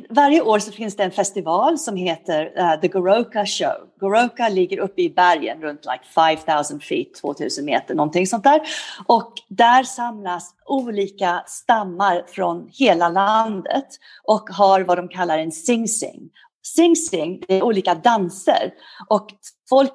[0.09, 3.89] varje år så finns det en festival som heter uh, The Goroka Show.
[3.99, 8.61] Goroka ligger uppe i bergen runt like 5000 feet, 2000 meter, någonting sånt där.
[9.05, 13.87] Och där samlas olika stammar från hela landet
[14.23, 16.29] och har vad de kallar en sing-sing.
[16.63, 18.73] Sing-sing, det är olika danser
[19.09, 19.27] och
[19.69, 19.93] folk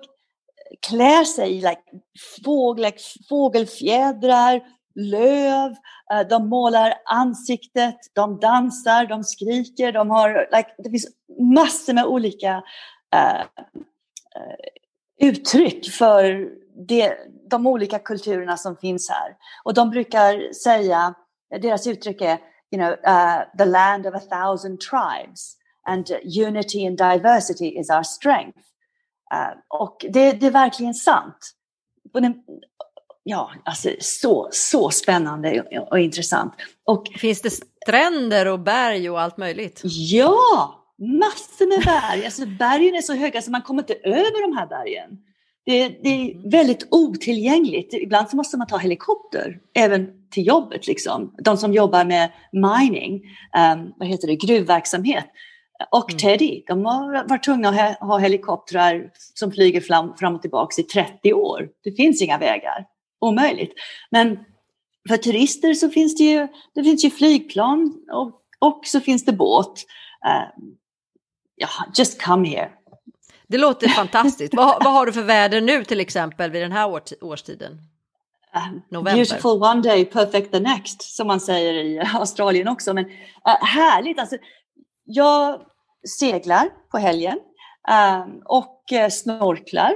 [0.89, 1.83] klär sig i like,
[2.45, 2.93] fågel,
[3.29, 4.61] fågelfjädrar,
[4.99, 5.75] löv,
[6.13, 11.07] eh, de målar ansiktet, de dansar, de skriker, de har, like, det finns
[11.55, 12.63] massor med olika
[13.15, 13.41] uh,
[14.37, 14.55] uh,
[15.21, 16.49] uttryck för
[16.89, 17.17] det,
[17.51, 19.37] de olika kulturerna som finns här.
[19.65, 21.15] Och de brukar säga,
[21.63, 22.39] deras uttryck är
[22.71, 25.57] you know, uh, the land of a thousand tribes
[25.87, 26.11] and
[26.47, 28.59] unity and diversity is our strength.
[29.69, 31.55] och det, det är verkligen sant
[33.29, 36.55] ja, alltså så, så spännande och intressant.
[36.87, 39.81] Och, Finns det stränder och berg och allt möjligt?
[39.85, 42.25] Ja, massor med berg.
[42.25, 45.11] Alltså bergen är så höga så man kommer inte över de här bergen.
[45.67, 46.51] Det, det, är mm.
[46.51, 47.95] väldigt otillgängligt.
[47.95, 50.87] Ibland så måste man ta helikopter, även till jobbet.
[50.87, 51.35] Liksom.
[51.43, 53.15] De som jobbar med mining,
[53.75, 55.27] um, vad heter det, gruvverksamhet.
[55.91, 56.19] Och mm.
[56.19, 60.85] Teddy, de har varit tvungna att ha helikoptrar som flyger fram, fram och tillbaka i
[60.85, 61.69] 30 år.
[61.85, 62.87] Det finns inga vägar
[63.21, 63.73] omöjligt.
[64.11, 64.39] Men
[65.09, 69.33] för turister så finns det ju, det finns ju flygplan och, och så finns det
[69.33, 69.85] båt.
[70.27, 70.65] Uh,
[71.57, 72.71] ja, just come here.
[73.47, 74.55] Det låter fantastiskt.
[74.55, 77.73] vad, vad har du för väder nu till exempel vid den här årstiden?
[78.57, 79.13] Uh, November.
[79.13, 82.95] Beautiful one day, perfect the next, som man säger i Australien också.
[82.95, 84.37] Men uh, härligt, alltså.
[85.05, 85.61] Jag
[86.21, 87.39] seglar på helgen
[87.91, 89.95] um, och snorklar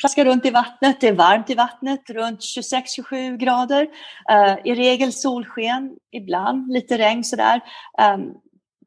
[0.00, 1.00] plaskar runt i vattnet.
[1.00, 3.82] Det är varmt i vattnet, runt 26-27 grader.
[4.32, 7.60] Uh, I regel solsken, ibland lite regn sådär.
[8.14, 8.34] Um,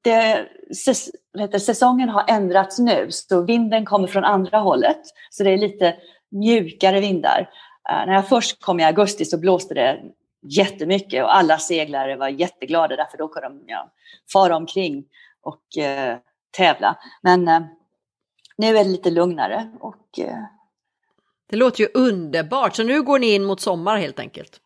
[0.01, 0.47] det,
[0.85, 5.01] säs, heter, säsongen har ändrats nu, så vinden kommer från andra hållet.
[5.29, 5.95] Så det är lite
[6.31, 7.49] mjukare vindar.
[7.91, 10.01] Uh, när jag först kom i augusti så blåste det
[10.41, 13.91] jättemycket och alla seglare var jätteglada därför då kunde de ja,
[14.33, 15.05] fara omkring
[15.41, 16.17] och uh,
[16.57, 16.97] tävla.
[17.21, 17.59] Men uh,
[18.57, 20.19] nu är det lite lugnare och
[21.49, 24.59] det låter ju underbart, så nu går ni in mot sommar helt enkelt?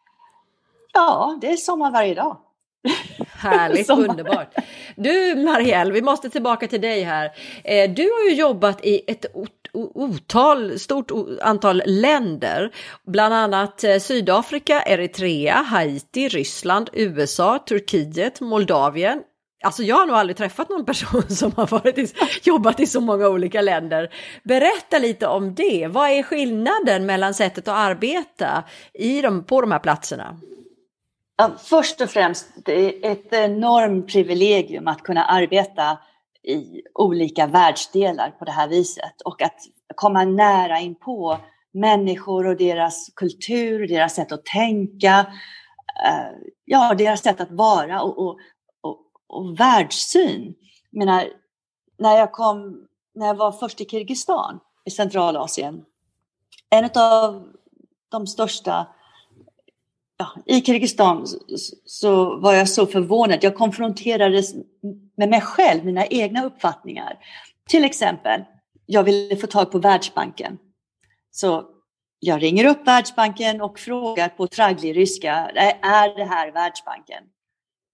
[0.94, 2.38] Ja, det är sommar varje dag.
[3.28, 4.54] Härligt, underbart.
[4.96, 7.32] Du Marielle, vi måste tillbaka till dig här.
[7.64, 9.26] Eh, du har ju jobbat i ett
[9.74, 12.72] otal, stort antal länder,
[13.08, 19.24] bland annat eh, Sydafrika, Eritrea, Haiti, Ryssland, USA, Turkiet, Moldavien,
[19.64, 22.08] Alltså jag har nog aldrig träffat någon person som har varit i,
[22.44, 24.14] jobbat i så många olika länder.
[24.44, 25.88] Berätta lite om det.
[25.88, 30.40] Vad är skillnaden mellan sättet att arbeta i de, på de här platserna?
[31.38, 35.98] Ja, först och främst, det är ett enormt privilegium att kunna arbeta
[36.44, 39.60] i olika världsdelar på det här viset och att
[39.96, 41.38] komma nära in på
[41.74, 45.26] människor och deras kultur, deras sätt att tänka,
[46.06, 48.40] eh, ja, deras sätt att vara och, och
[49.32, 50.56] och världssyn.
[50.92, 51.28] Jag menar,
[52.00, 55.86] när jag kom, när jag var först i Kirgizistan i Centralasien,
[56.70, 57.48] en av
[58.10, 58.88] de största
[60.18, 61.26] Ja, I Kirgizistan
[61.86, 63.44] så var jag så förvånad.
[63.44, 64.54] Jag konfronterades
[65.18, 67.20] med mig själv, mina egna uppfattningar.
[67.70, 68.44] Till exempel,
[68.86, 70.58] jag ville få tag på Världsbanken.
[71.32, 71.66] Så
[72.20, 75.34] jag ringer upp Världsbanken och frågar på tragglig ryska,
[75.82, 77.24] är det här Världsbanken?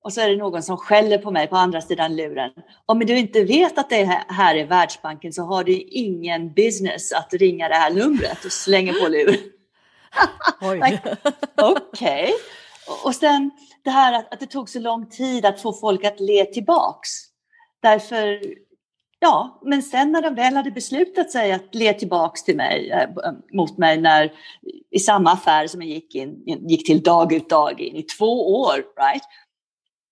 [0.08, 2.52] Och så är det någon som skäller på mig på andra sidan luren.
[2.86, 7.34] Om du inte vet att det här är Världsbanken så har du ingen business att
[7.34, 9.40] ringa det här numret och slänga på luren.
[10.62, 11.02] Okej.
[11.58, 12.34] Okay.
[13.04, 13.52] Och sen
[13.84, 17.10] det här att, att det tog så lång tid att få folk att le tillbaks.
[17.82, 18.40] Därför
[19.20, 23.32] Ja, men sen när de väl hade beslutat sig att le tillbaks till mig, äh,
[23.54, 24.32] mot mig när,
[24.92, 28.62] i samma affär som jag gick, in, gick till dag ut dag in i två
[28.62, 29.24] år, right?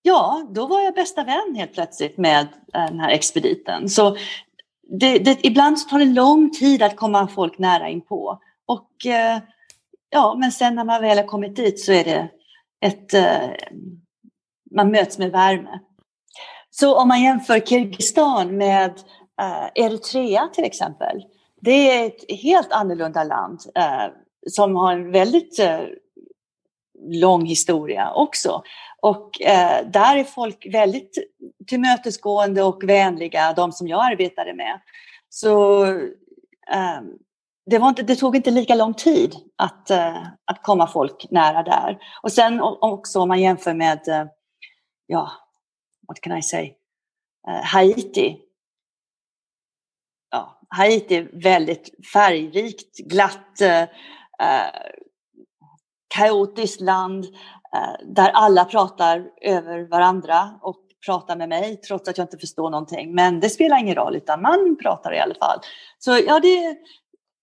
[0.08, 3.88] Ja, då var jag bästa vän helt plötsligt med eh, den här expediten.
[3.88, 4.16] Så
[5.00, 8.38] det, det, ibland tar det lång tid att komma folk nära inpå.
[8.66, 9.38] Och eh,
[10.10, 12.28] ja, men sen när man väl har kommit dit så är det
[12.80, 13.50] ett, eh,
[14.70, 15.80] man möts med värme.
[16.70, 18.92] Så om man jämför Kirgizistan med
[19.74, 21.22] Eritrea till exempel.
[21.60, 23.60] Det är ett helt annorlunda land
[24.50, 25.60] som har en väldigt
[27.08, 28.62] lång historia också.
[29.06, 31.18] Och eh, där är folk väldigt
[31.66, 34.80] tillmötesgående och vänliga, de som jag arbetade med.
[35.28, 35.84] Så
[36.70, 37.04] ehm,
[37.66, 41.62] det, var inte, det tog inte lika lång tid att, eh, att komma folk nära
[41.62, 41.98] där.
[42.22, 44.26] Och sen också om man jämför med eh,
[45.06, 45.30] ja,
[46.08, 46.74] what can I say,
[47.64, 48.38] Haiti.
[50.30, 53.60] Ja, Haiti är väldigt färgrikt, glatt,
[56.08, 57.26] kaotiskt land
[58.02, 60.76] där alla pratar över varandra och
[61.06, 63.14] pratar med mig trots att jag inte förstår någonting.
[63.14, 65.60] Men det spelar ingen roll, utan man pratar i alla fall.
[65.98, 66.76] Så ja, det,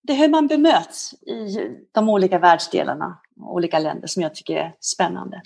[0.02, 1.58] det är hur man bemöts i
[1.92, 5.40] de olika världsdelarna, olika länder som jag tycker är spännande.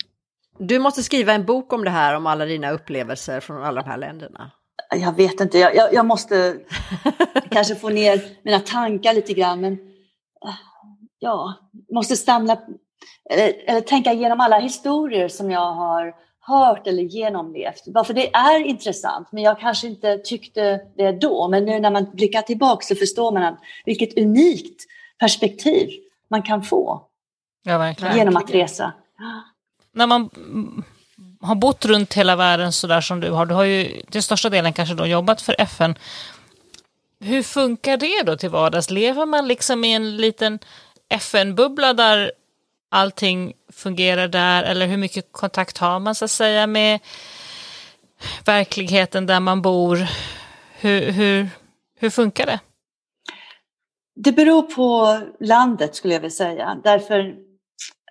[0.57, 3.89] Du måste skriva en bok om det här, om alla dina upplevelser från alla de
[3.89, 4.51] här länderna.
[4.95, 6.59] Jag vet inte, jag, jag, jag måste
[7.51, 9.61] kanske få ner mina tankar lite grann.
[9.61, 9.77] Men
[11.19, 11.53] ja,
[11.93, 12.59] måste samla,
[13.29, 17.83] eller, eller tänka igenom alla historier som jag har hört eller genomlevt.
[17.85, 21.47] Varför det är intressant, men jag kanske inte tyckte det då.
[21.47, 24.85] Men nu när man blickar tillbaka så förstår man vilket unikt
[25.19, 25.89] perspektiv
[26.29, 27.01] man kan få
[27.63, 28.93] ja, genom att resa
[29.91, 30.29] när man
[31.41, 34.49] har bott runt hela världen så där som du har, du har ju till största
[34.49, 35.95] delen kanske då jobbat för FN.
[37.19, 38.89] Hur funkar det då till vardags?
[38.89, 40.59] Lever man liksom i en liten
[41.09, 42.31] FN-bubbla där
[42.89, 46.99] allting fungerar där eller hur mycket kontakt har man så att säga med
[48.45, 50.07] verkligheten där man bor?
[50.79, 51.49] Hur, hur,
[51.99, 52.59] hur funkar det?
[54.15, 56.81] Det beror på landet skulle jag vilja säga.
[56.83, 57.19] Därför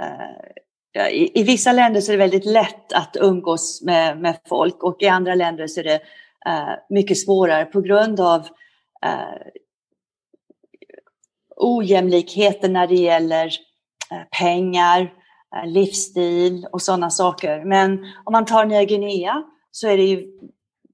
[0.00, 4.82] eh, i, i, vissa länder så är det väldigt lätt att umgås med, med folk
[4.82, 6.00] och i andra länder så är det
[6.46, 8.40] eh, mycket svårare på grund av
[9.04, 9.38] eh,
[11.56, 13.67] ojämlikheten när det gäller
[14.38, 15.12] pengar,
[15.64, 17.64] livsstil och sådana saker.
[17.64, 20.26] Men om man tar Nya Guinea så är det ju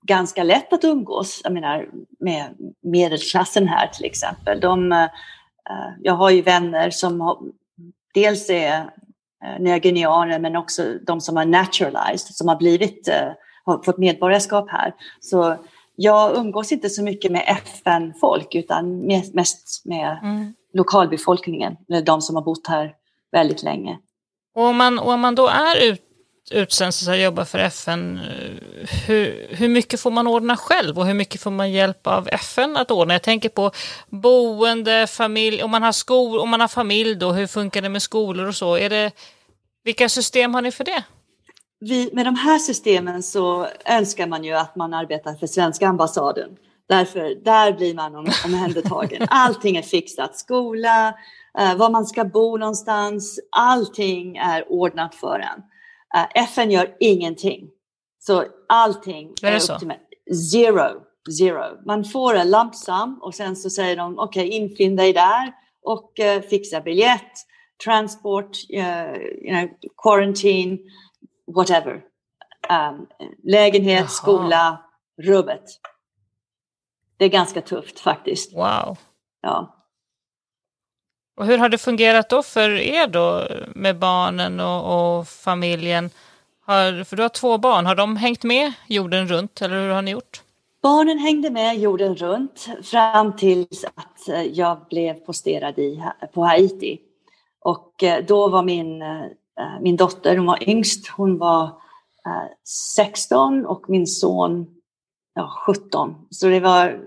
[0.02, 2.44] ganska lätt att umgås jag menar, med
[2.82, 4.60] medelklassen här till exempel.
[4.60, 5.08] De,
[6.02, 7.38] jag har ju vänner som har,
[8.14, 8.90] dels är
[9.44, 13.32] Eh, nya men också de som har naturalized, som har blivit, eh,
[13.64, 14.94] har fått medborgarskap här.
[15.20, 15.56] Så
[15.96, 18.98] jag umgås inte så mycket med FN-folk utan
[19.34, 20.54] mest med mm.
[20.72, 22.94] lokalbefolkningen, de som har bott här
[23.34, 23.98] väldigt länge.
[24.54, 26.02] Och om man, om man då är ut,
[26.50, 31.14] utsänd och jobbar för FN, eh, hur, hur mycket får man ordna själv och hur
[31.14, 33.14] mycket får man hjälp av FN att ordna?
[33.14, 33.70] Jag tänker på
[34.08, 38.02] boende, familj, om man har skol, om man har familj då, hur funkar det med
[38.02, 38.74] skolor och så?
[38.74, 39.12] Är det,
[39.84, 41.04] vilka system har ni för det?
[41.80, 46.50] Vi, med de här systemen så önskar man ju att man arbetar för svenska ambassaden.
[46.88, 49.26] Därför, där blir man omhändertagen.
[49.30, 50.36] Allting är fixat.
[50.36, 51.14] Skola,
[51.58, 53.40] var man ska bo någonstans.
[53.56, 55.62] Allting är ordnat för en.
[56.14, 57.68] Eh, FN gör ingenting.
[58.18, 60.00] Så allting är, är upp till mig.
[60.52, 61.00] Zero.
[61.38, 61.84] Zero.
[61.86, 65.52] Man får en lump sum och sen så säger de okej, okay, infinn dig där
[65.82, 67.32] och uh, fixa biljett
[67.84, 69.68] transport, uh, you know,
[70.02, 70.78] quarantine,
[71.56, 72.02] whatever.
[72.70, 73.06] Um,
[73.42, 74.08] lägenhet, Jaha.
[74.08, 74.84] skola,
[75.22, 75.64] rubbet.
[77.16, 78.54] Det är ganska tufft faktiskt.
[78.54, 78.98] Wow.
[79.40, 79.83] Ja.
[81.36, 86.10] Och hur har det fungerat då för er då med barnen och, och familjen?
[86.66, 90.02] Har, för du har två barn, har de hängt med jorden runt eller hur har
[90.02, 90.42] ni gjort?
[90.82, 96.02] Barnen hängde med jorden runt fram tills att eh, jag blev posterad i,
[96.34, 96.98] på Haiti.
[97.60, 101.70] Och eh, då var min, eh, min dotter, hon var yngst, hon var
[102.96, 104.66] 16 och min son
[105.34, 106.14] ja, 17.
[106.30, 107.00] Så det var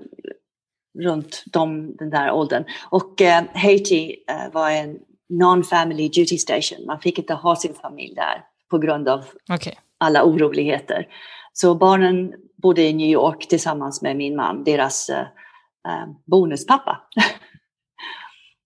[1.03, 2.63] runt de, den där åldern.
[2.89, 6.85] Och eh, Haiti eh, var en non-family duty station.
[6.85, 9.73] Man fick inte ha sin familj där på grund av okay.
[9.97, 11.07] alla oroligheter.
[11.53, 15.25] Så barnen bodde i New York tillsammans med min man, deras eh,
[16.25, 17.01] bonuspappa.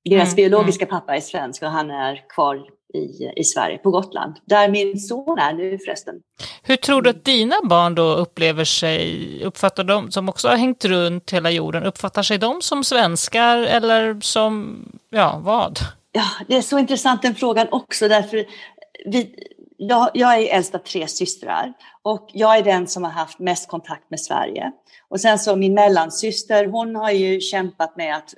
[0.10, 1.00] Deras mm, biologiska mm.
[1.00, 5.40] pappa är svensk och han är kvar i, i Sverige, på Gotland, där min son
[5.40, 6.16] är nu förresten.
[6.64, 10.86] Hur tror du att dina barn då upplever sig, uppfattar de, som också har hängt
[10.86, 15.80] runt hela jorden, uppfattar sig de som svenskar eller som, ja, vad?
[16.12, 18.46] Ja, det är så intressant den frågan också, därför
[19.06, 19.36] vi,
[19.78, 21.74] jag, jag är äldst av tre systrar
[22.04, 24.72] och jag är den som har haft mest kontakt med Sverige.
[25.10, 28.34] Och sen så min mellansyster, hon har ju kämpat med att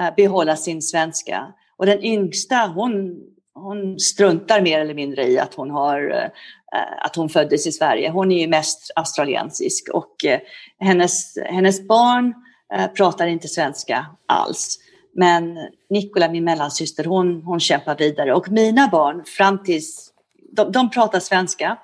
[0.00, 1.46] uh, behålla sin svenska.
[1.76, 3.20] Och den yngsta, hon,
[3.60, 8.10] hon struntar mer eller mindre i att hon, har, eh, att hon föddes i Sverige.
[8.10, 10.40] Hon är ju mest australiensisk och eh,
[10.80, 12.34] hennes, hennes barn
[12.74, 14.78] eh, pratar inte svenska alls.
[15.14, 15.58] Men
[15.90, 18.34] Nicola, min mellansyster, hon, hon kämpar vidare.
[18.34, 20.06] Och mina barn, fram tills...
[20.52, 21.78] De, de pratar svenska,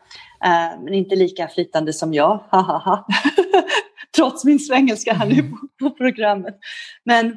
[0.85, 2.45] men inte lika flytande som jag.
[4.16, 6.59] Trots min svengelska här nu på, programmet.
[7.05, 7.37] Men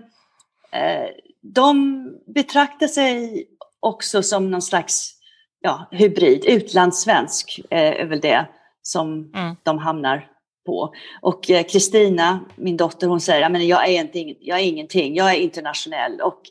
[1.41, 3.45] de betraktar sig
[3.79, 5.13] också som någon slags
[5.61, 6.45] ja, hybrid.
[6.45, 8.47] Utlandssvensk eh, är väl det
[8.81, 9.55] som mm.
[9.63, 10.27] de hamnar
[10.65, 10.93] på.
[11.21, 15.31] Och eh, Kristina, min dotter, hon säger att jag, är inte, jag är ingenting, jag
[15.31, 16.21] är internationell.
[16.21, 16.41] Och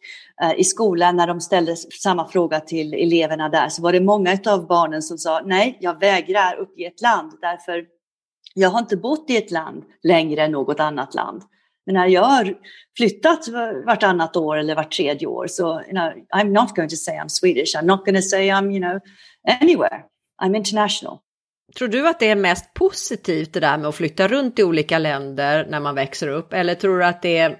[0.42, 4.38] eh, i skolan när de ställde samma fråga till eleverna där så var det många
[4.46, 7.84] av barnen som sa nej, jag vägrar uppge ett land därför
[8.54, 11.42] jag har inte bott i ett land längre än något annat land.
[11.88, 12.54] Men när jag har
[12.96, 13.48] flyttat
[13.86, 17.28] vartannat år eller vart tredje år så you know, I'm not going to say I'm
[17.28, 19.00] Swedish, I'm not going to say I'm you know,
[19.60, 20.02] anywhere.
[20.42, 21.18] I'm international.
[21.76, 24.98] Tror du att det är mest positivt det där med att flytta runt i olika
[24.98, 26.52] länder när man växer upp?
[26.52, 27.58] Eller tror du att det är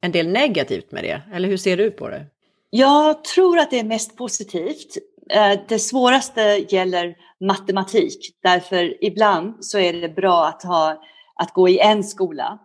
[0.00, 1.22] en del negativt med det?
[1.32, 2.26] Eller hur ser du på det?
[2.70, 4.96] Jag tror att det är mest positivt.
[5.30, 8.18] Eh, det svåraste gäller matematik.
[8.42, 11.02] Därför ibland så är det bra att, ha,
[11.42, 12.58] att gå i en skola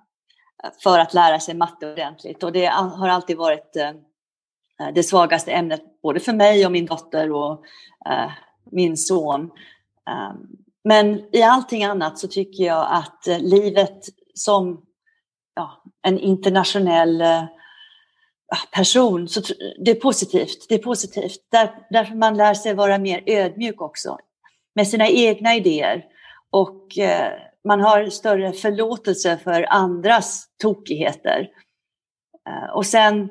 [0.83, 2.43] för att lära sig matte ordentligt.
[2.43, 3.91] Och det har alltid varit eh,
[4.93, 7.63] det svagaste ämnet både för mig och min dotter och
[8.09, 8.31] eh,
[8.71, 9.51] min son.
[10.09, 10.37] Ehm,
[10.83, 14.85] men i allting annat så tycker jag att eh, livet som
[15.55, 17.23] ja, en internationell
[18.71, 19.41] person, så
[19.85, 20.65] det är positivt.
[20.69, 21.39] Det är positivt.
[21.51, 24.17] Där, därför man lär sig vara mer ödmjuk också
[24.75, 26.05] med sina egna idéer.
[26.49, 26.97] Och
[27.67, 31.47] man har större förlåtelse för andras tokigheter.
[32.49, 33.29] Eh, och sen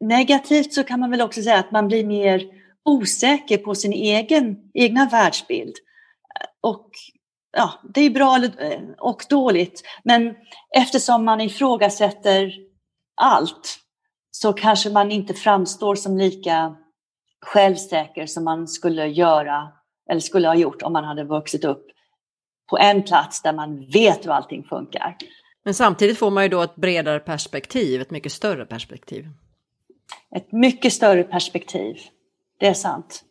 [0.00, 2.46] negativt så kan man väl också säga att man blir mer
[2.84, 5.74] osäker på sin egen egna världsbild.
[6.40, 6.90] Eh, och
[7.56, 9.82] ja, det är bra eh, och dåligt.
[10.04, 10.34] Men
[10.76, 12.52] eftersom man ifrågasätter
[13.20, 13.78] allt
[14.30, 16.76] så kanske man inte framstår som lika
[17.46, 19.72] självsäker som man skulle göra
[20.10, 21.91] eller skulle ha gjort om man hade vuxit upp
[22.72, 25.16] på en plats där man vet hur allting funkar.
[25.64, 29.28] Men samtidigt får man ju då ett bredare perspektiv, ett mycket större perspektiv.
[30.36, 31.96] Ett mycket större perspektiv,
[32.58, 33.24] det är sant.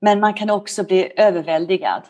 [0.00, 2.02] Men man kan också bli överväldigad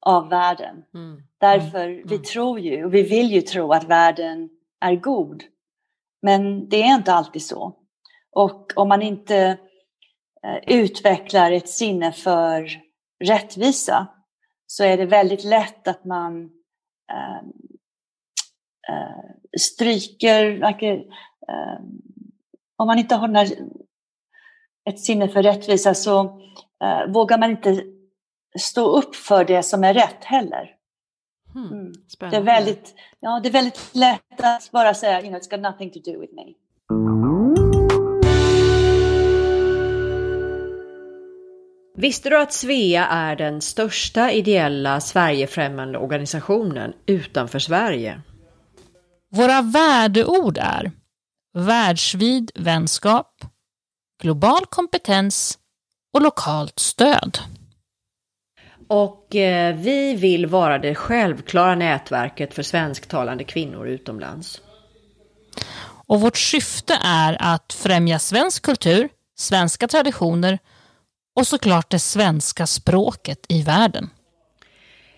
[0.00, 0.84] av världen.
[0.94, 1.22] Mm.
[1.40, 2.02] Därför mm.
[2.06, 4.48] vi tror ju, och vi vill ju tro att världen
[4.80, 5.42] är god.
[6.22, 7.76] Men det är inte alltid så.
[8.32, 9.58] Och om man inte
[10.44, 12.70] eh, utvecklar ett sinne för
[13.24, 14.06] rättvisa
[14.72, 16.50] så är det väldigt lätt att man
[17.12, 17.36] eh,
[18.88, 20.92] eh, stryker, like,
[21.48, 21.80] eh,
[22.76, 23.46] om man inte har
[24.90, 26.40] ett sinne för rättvisa så
[26.84, 27.84] eh, vågar man inte
[28.58, 30.76] stå upp för det som är rätt heller.
[31.52, 31.92] Hmm, mm.
[32.18, 35.60] Det, är väldigt, ja, det är väldigt lätt att bara säga, you know, it's got
[35.60, 36.54] nothing to do with me.
[42.02, 48.20] Visste du att Svea är den största ideella Sverigefrämmande organisationen utanför Sverige?
[49.30, 50.92] Våra värdeord är
[51.54, 53.44] världsvid vänskap,
[54.22, 55.58] global kompetens
[56.14, 57.38] och lokalt stöd.
[58.88, 64.60] Och eh, vi vill vara det självklara nätverket för svensktalande kvinnor utomlands.
[66.06, 70.58] Och vårt syfte är att främja svensk kultur, svenska traditioner
[71.34, 74.10] och såklart det svenska språket i världen.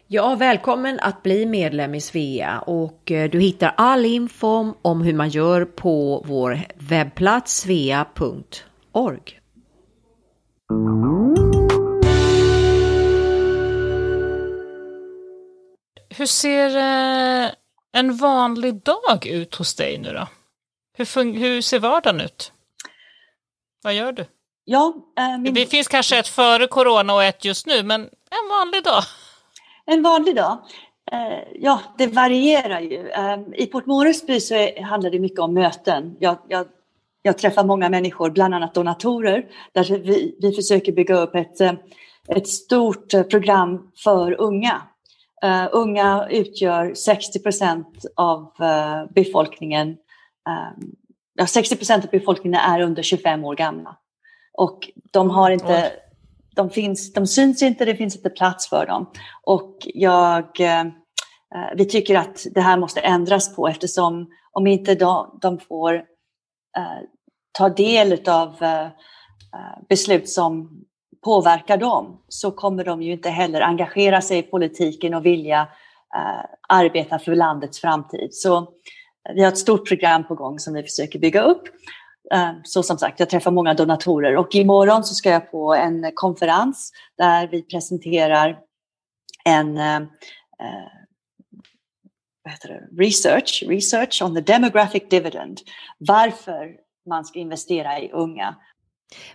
[0.06, 5.14] Ja, välkommen att bli medlem i Svea och eh, du hittar all info om hur
[5.14, 9.40] man gör på vår webbplats svea.org.
[16.16, 17.50] Hur ser eh,
[17.92, 20.28] en vanlig dag ut hos dig nu då?
[20.96, 22.52] Hur, hur ser vardagen ut?
[23.82, 24.26] Vad gör du?
[24.64, 25.54] Ja, äh, min...
[25.54, 29.02] Det finns kanske ett före corona och ett just nu, men en vanlig dag?
[29.86, 30.58] En vanlig dag?
[31.12, 32.98] Uh, ja, det varierar ju.
[32.98, 36.16] Uh, I Port Moresby så är, handlar det mycket om möten.
[36.20, 36.66] Jag, jag
[37.26, 41.60] jag träffar många människor, bland annat donatorer, där vi, vi försöker bygga upp ett,
[42.28, 44.82] ett stort program för unga.
[45.72, 48.52] Unga utgör 60 procent av
[49.14, 49.96] befolkningen.
[51.34, 53.96] Ja, 60 procent av befolkningen är under 25 år gamla.
[54.58, 55.92] Och de har inte,
[56.56, 59.10] de, finns, de syns inte, det finns inte plats för dem.
[59.42, 60.84] Och jag, uh,
[61.76, 66.04] vi tycker att det här måste ändras på eftersom om inte de, de får
[67.52, 68.64] ta del av
[69.88, 70.84] beslut som
[71.24, 76.44] påverkar dem så kommer de ju inte heller engagera sig i politiken och vilja uh,
[76.68, 78.28] arbeta för landets framtid.
[78.32, 78.68] Så
[79.34, 81.62] vi har ett stort program på gång som vi försöker bygga upp.
[82.34, 86.12] Uh, så som sagt, jag träffar många donatorer och imorgon så ska jag på en
[86.14, 88.58] konferens där vi presenterar
[89.44, 90.06] en uh,
[92.98, 95.60] research, research on the demographic dividend.
[95.98, 96.76] Varför
[97.08, 98.56] man ska investera i unga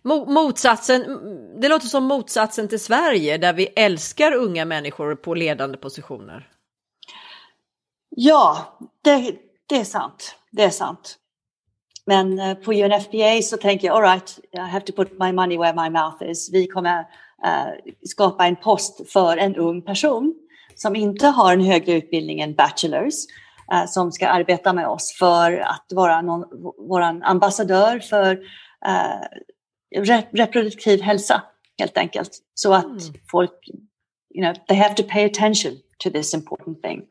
[0.04, 1.02] Motsatsen,
[1.62, 6.50] det låter som motsatsen till Sverige där vi älskar unga människor på ledande positioner.
[8.10, 9.36] Ja, det,
[9.66, 10.36] det är sant.
[10.52, 11.18] Det är sant.
[12.10, 15.58] Men eh, på UNFPA så tänker jag, all right, I have to put my money
[15.58, 16.50] where my mouth is.
[16.54, 17.00] Vi kommer
[17.46, 20.36] uh, skapa en post för en ung person
[20.76, 23.14] som inte har en högre utbildning än bachelors
[23.74, 26.46] uh, som ska arbeta med oss för att vara någon,
[26.78, 28.40] vår ambassadör för
[30.32, 31.42] reproduktiv hälsa
[31.80, 32.32] helt enkelt.
[32.54, 33.14] Så att mm.
[33.32, 33.70] folk,
[34.36, 35.72] you know, they have to pay attention
[36.04, 37.02] to this important thing.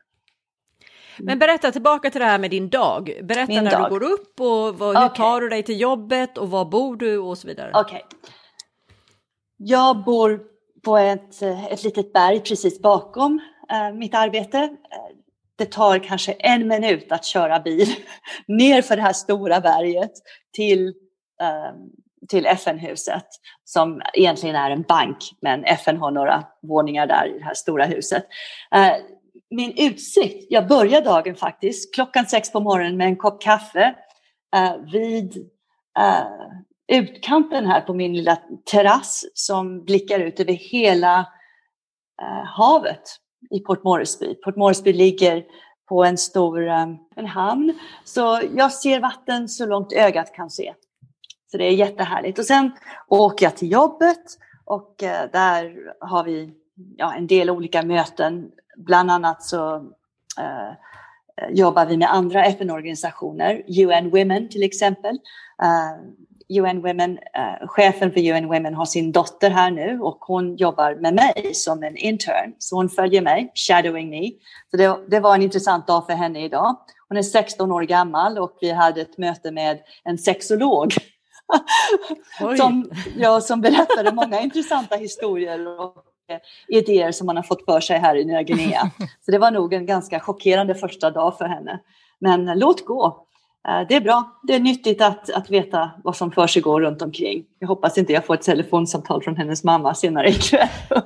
[1.19, 3.19] Men berätta tillbaka till det här med din dag.
[3.23, 3.85] Berätta Min när dag.
[3.85, 7.17] du går upp och vad, hur tar du dig till jobbet och var bor du
[7.17, 7.71] och så vidare.
[7.73, 8.05] Okej.
[8.07, 8.31] Okay.
[9.57, 10.41] Jag bor
[10.83, 13.41] på ett, ett litet berg precis bakom
[13.71, 14.69] uh, mitt arbete.
[15.55, 17.87] Det tar kanske en minut att köra bil
[18.47, 20.11] ner för det här stora berget
[20.53, 21.89] till um,
[22.29, 23.25] till FN-huset
[23.63, 27.85] som egentligen är en bank, men FN har några våningar där i det här stora
[27.85, 28.25] huset.
[28.75, 28.93] Eh,
[29.49, 33.95] min utsikt, jag börjar dagen faktiskt klockan sex på morgonen med en kopp kaffe
[34.55, 35.49] eh, vid
[35.99, 38.37] eh, utkanten här på min lilla
[38.71, 41.19] terrass som blickar ut över hela
[42.21, 43.01] eh, havet
[43.51, 44.35] i Port Moresby.
[44.35, 45.45] Port Moresby ligger
[45.89, 50.73] på en stor eh, en hamn, så jag ser vatten så långt ögat kan se.
[51.51, 52.39] Så det är jättehärligt.
[52.39, 52.71] Och sen
[53.07, 54.23] åker jag till jobbet
[54.65, 56.53] och eh, där har vi
[56.97, 58.51] ja, en del olika möten.
[58.85, 59.75] Bland annat så
[60.39, 60.73] eh,
[61.49, 65.15] jobbar vi med andra FN-organisationer, UN Women till exempel.
[65.63, 70.55] Uh, UN Women, uh, chefen för UN Women har sin dotter här nu och hon
[70.55, 72.53] jobbar med mig som en intern.
[72.57, 74.31] Så hon följer mig, shadowing me.
[74.71, 76.75] Så det, det var en intressant dag för henne idag.
[77.07, 80.93] Hon är 16 år gammal och vi hade ett möte med en sexolog
[82.57, 86.03] som, ja, som berättade många intressanta historier och eh,
[86.67, 88.91] idéer som man har fått för sig här i Nya Guinea.
[89.25, 91.79] Så det var nog en ganska chockerande första dag för henne.
[92.19, 93.25] Men låt gå.
[93.67, 94.39] Eh, det är bra.
[94.43, 97.45] Det är nyttigt att, att veta vad som för sig går runt omkring.
[97.59, 100.67] Jag hoppas inte jag får ett telefonsamtal från hennes mamma senare ikväll.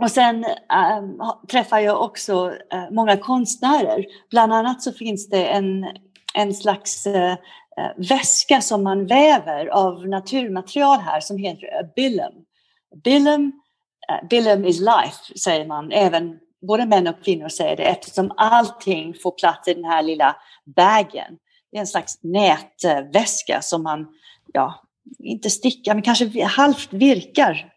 [0.00, 4.04] Och sen äh, träffar jag också äh, många konstnärer.
[4.30, 5.86] Bland annat så finns det en,
[6.34, 7.36] en slags äh,
[7.96, 12.32] väska som man väver av naturmaterial här som heter billum.
[13.04, 13.52] Billum,
[14.08, 15.92] eh, billum is life, säger man.
[15.92, 20.36] Även både män och kvinnor säger det eftersom allting får plats i den här lilla
[20.76, 21.38] bagen.
[21.70, 24.06] Det är en slags nätväska som man,
[24.52, 24.82] ja,
[25.18, 27.72] inte stickar, men kanske halvt virkar.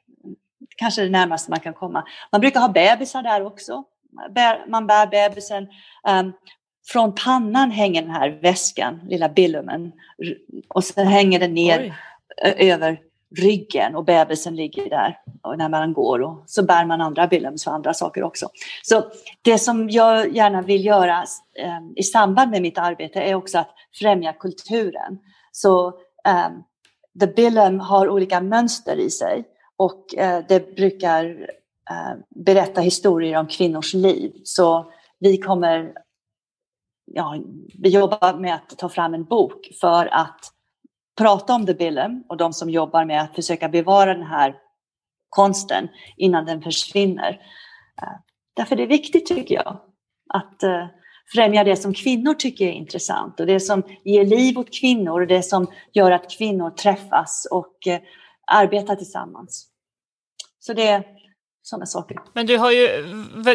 [0.77, 2.03] Kanske det närmaste man kan komma.
[2.31, 3.83] Man brukar ha bebisar där också.
[4.67, 5.67] Man bär bebisen.
[6.07, 6.33] Um,
[6.87, 9.91] från pannan hänger den här väskan, lilla billumen.
[10.69, 11.95] Och sen hänger den ner
[12.43, 12.71] Oj.
[12.71, 12.99] över
[13.37, 17.63] ryggen och bebisen ligger där och när man går och så bär man andra billums
[17.63, 18.49] för andra saker också.
[18.83, 19.03] Så
[19.41, 21.23] det som jag gärna vill göra
[21.57, 23.69] eh, i samband med mitt arbete är också att
[23.99, 25.19] främja kulturen.
[25.51, 25.87] Så
[26.27, 26.49] eh,
[27.19, 29.43] The Billum har olika mönster i sig
[29.77, 31.25] och eh, det brukar
[31.89, 34.31] eh, berätta historier om kvinnors liv.
[34.43, 35.93] Så vi kommer
[37.05, 37.37] ja,
[37.79, 40.53] vi jobbar med att ta fram en bok för att
[41.21, 44.55] prata om The Billum och de som jobbar med att försöka bevara den här
[45.29, 47.41] konsten innan den försvinner.
[48.55, 49.79] Därför därför är det viktigt tycker jag
[50.33, 50.87] att eh,
[51.33, 55.27] främja det som kvinnor tycker är intressant och det som ger liv åt kvinnor och
[55.27, 57.99] det som gör att kvinnor träffas och eh,
[58.51, 59.67] arbetar tillsammans.
[60.59, 61.03] Så det, är
[61.61, 62.17] sådana saker.
[62.33, 62.87] Men du, har ju,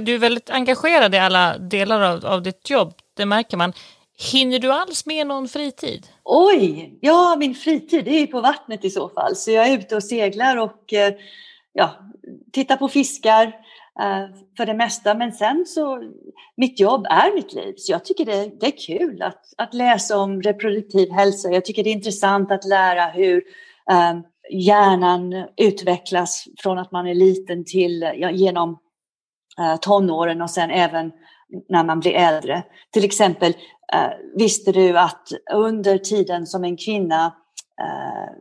[0.01, 3.73] du är väldigt engagerad i alla delar av, av ditt jobb, det märker man.
[4.19, 6.07] Hinner du alls med någon fritid?
[6.25, 9.37] Oj, ja min fritid är på vattnet i så fall.
[9.37, 11.15] Så jag är ute och seglar och eh,
[11.73, 11.91] ja,
[12.53, 13.47] tittar på fiskar
[14.01, 15.15] eh, för det mesta.
[15.15, 16.03] Men sen så,
[16.57, 17.75] mitt jobb är mitt liv.
[17.77, 21.51] Så jag tycker det, det är kul att, att läsa om reproduktiv hälsa.
[21.51, 23.43] Jag tycker det är intressant att lära hur
[23.91, 28.71] um, hjärnan utvecklas från att man är liten till ja, genom
[29.61, 31.13] uh, tonåren och sen även
[31.69, 32.63] när man blir äldre.
[32.93, 33.57] Till exempel,
[34.35, 37.27] visste du att under tiden som en kvinna
[37.83, 38.37] uh,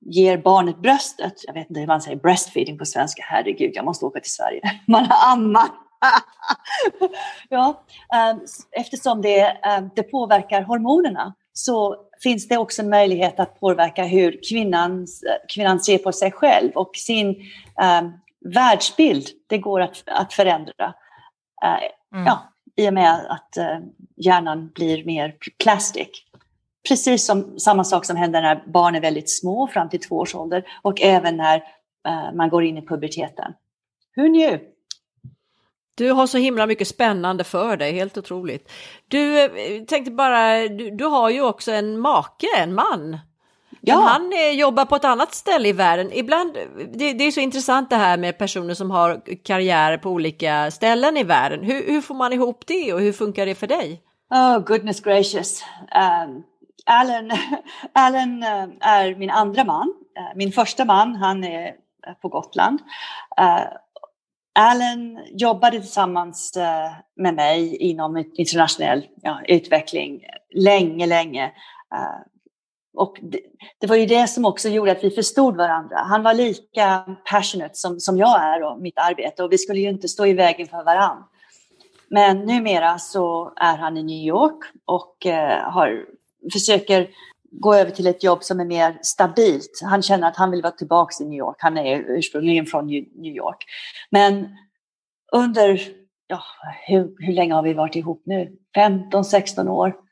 [0.00, 4.04] ger barnet bröstet, jag vet inte hur man säger breastfeeding på svenska, herregud, jag måste
[4.04, 4.60] åka till Sverige.
[4.86, 5.68] Man ammar.
[7.48, 7.84] ja,
[8.72, 9.56] eftersom det,
[9.96, 15.06] det påverkar hormonerna så finns det också en möjlighet att påverka hur kvinnan,
[15.54, 18.12] kvinnan ser på sig själv och sin um,
[18.54, 19.26] världsbild.
[19.46, 20.94] Det går att, att förändra.
[21.64, 21.78] Uh,
[22.14, 22.26] mm.
[22.26, 23.86] ja, I och med att uh,
[24.18, 26.08] hjärnan blir mer plastic.
[26.88, 30.34] Precis som samma sak som händer när barn är väldigt små, fram till två års
[30.34, 31.56] ålder, och även när
[32.08, 33.52] eh, man går in i puberteten.
[34.16, 34.60] Who knew?
[35.94, 38.72] Du har så himla mycket spännande för dig, helt otroligt.
[39.08, 43.18] Du eh, tänkte bara, du, du har ju också en make, en man.
[43.80, 43.96] Ja.
[43.96, 46.12] Men han eh, jobbar på ett annat ställe i världen.
[46.12, 46.54] Ibland,
[46.92, 51.16] det, det, är så intressant det här med personer som har karriärer på olika ställen
[51.16, 51.64] i världen.
[51.64, 54.02] Hur, hur får man ihop det och hur funkar det för dig?
[54.30, 55.64] Oh goodness gracious.
[55.80, 56.42] Um,
[56.86, 57.30] Alan,
[57.92, 59.88] Alan uh, är min andra man.
[60.18, 61.74] Uh, min första man, han är
[62.22, 62.80] på Gotland.
[63.40, 63.66] Uh,
[64.58, 66.58] Alan jobbade tillsammans
[67.16, 70.20] med mig inom internationell ja, utveckling
[70.54, 71.52] länge, länge.
[72.98, 73.40] Och det,
[73.80, 75.96] det, var ju det som också gjorde att vi förstod varandra.
[75.96, 79.88] Han var lika passionate som, som jag är och mitt arbete och vi skulle ju
[79.88, 81.24] inte stå i vägen för varandra.
[82.08, 86.04] Men numera så är han i New York och eh, har,
[86.52, 87.08] försöker
[87.50, 89.80] gå över till ett jobb som är mer stabilt.
[89.82, 91.56] Han känner att han vill vara tillbaka i New York.
[91.58, 93.64] Han är ursprungligen från New York.
[94.10, 94.48] Men
[95.32, 95.80] under,
[96.26, 96.40] ja,
[96.86, 98.56] hur, hur länge har vi varit ihop nu?
[98.76, 100.07] 15-16 år.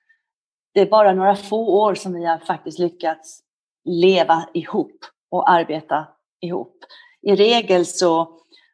[0.76, 3.40] Det är bara några få år som vi har faktiskt lyckats
[3.84, 6.06] leva ihop och arbeta
[6.40, 6.76] ihop.
[7.22, 8.28] I regel så,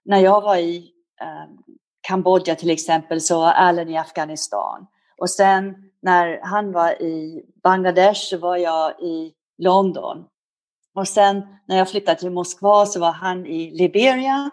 [0.04, 1.52] när jag var i eh,
[2.00, 4.86] Kambodja till exempel, så var Allen i Afghanistan.
[5.16, 10.24] Och sen när han var i Bangladesh så var jag i London.
[10.94, 14.50] Och sen när jag flyttade till Moskva så var han i Liberia.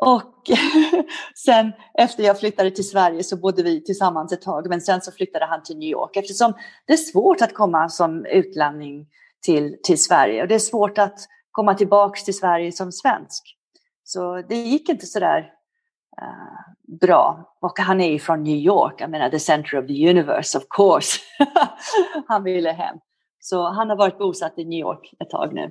[0.00, 0.50] Och
[1.34, 5.12] sen efter jag flyttade till Sverige så bodde vi tillsammans ett tag, men sen så
[5.12, 6.54] flyttade han till New York eftersom
[6.86, 9.06] det är svårt att komma som utlänning
[9.42, 11.18] till, till Sverige och det är svårt att
[11.50, 13.56] komma tillbaks till Sverige som svensk.
[14.04, 15.38] Så det gick inte sådär
[16.22, 17.56] uh, eh, bra.
[17.60, 20.64] Och han är ju från New York, jag menar the center of the universe of
[20.76, 21.18] course.
[22.26, 22.96] han ville hem.
[23.40, 25.70] Så han har varit bosatt i New York ett tag nu.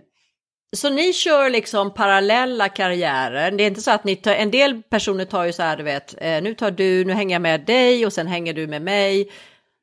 [0.76, 3.51] Så ni kör liksom parallella karriärer?
[3.51, 5.84] Det är inte så att ni tar, en del personer tar ju så här, du
[5.84, 8.82] vet, eh, nu tar du, nu hänger jag med dig och sen hänger du med
[8.82, 9.32] mig.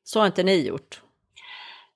[0.05, 1.01] Så har inte ni gjort?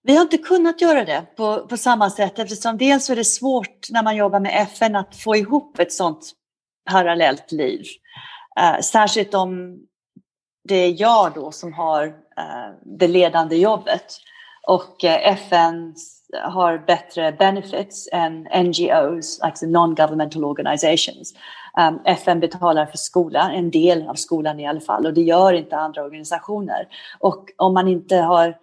[0.02, 3.90] Vi har inte kunnat göra det på, på samma sätt eftersom dels är det svårt
[3.90, 6.32] när man jobbar med FN att få ihop ett sånt
[6.90, 7.84] parallellt liv.
[8.60, 9.78] Eh, särskilt om
[10.68, 14.20] det är jag då som har eh, det ledande jobbet.
[14.66, 15.94] Och eh, FN
[16.32, 21.34] har bättre benefits än NGOs, alltså non-governmental organizations.
[21.78, 25.52] Um, FN betalar för skolan, en del av skolan i alla fall, och det gör
[25.52, 26.88] inte andra organisationer.
[27.18, 28.56] Och om man inte har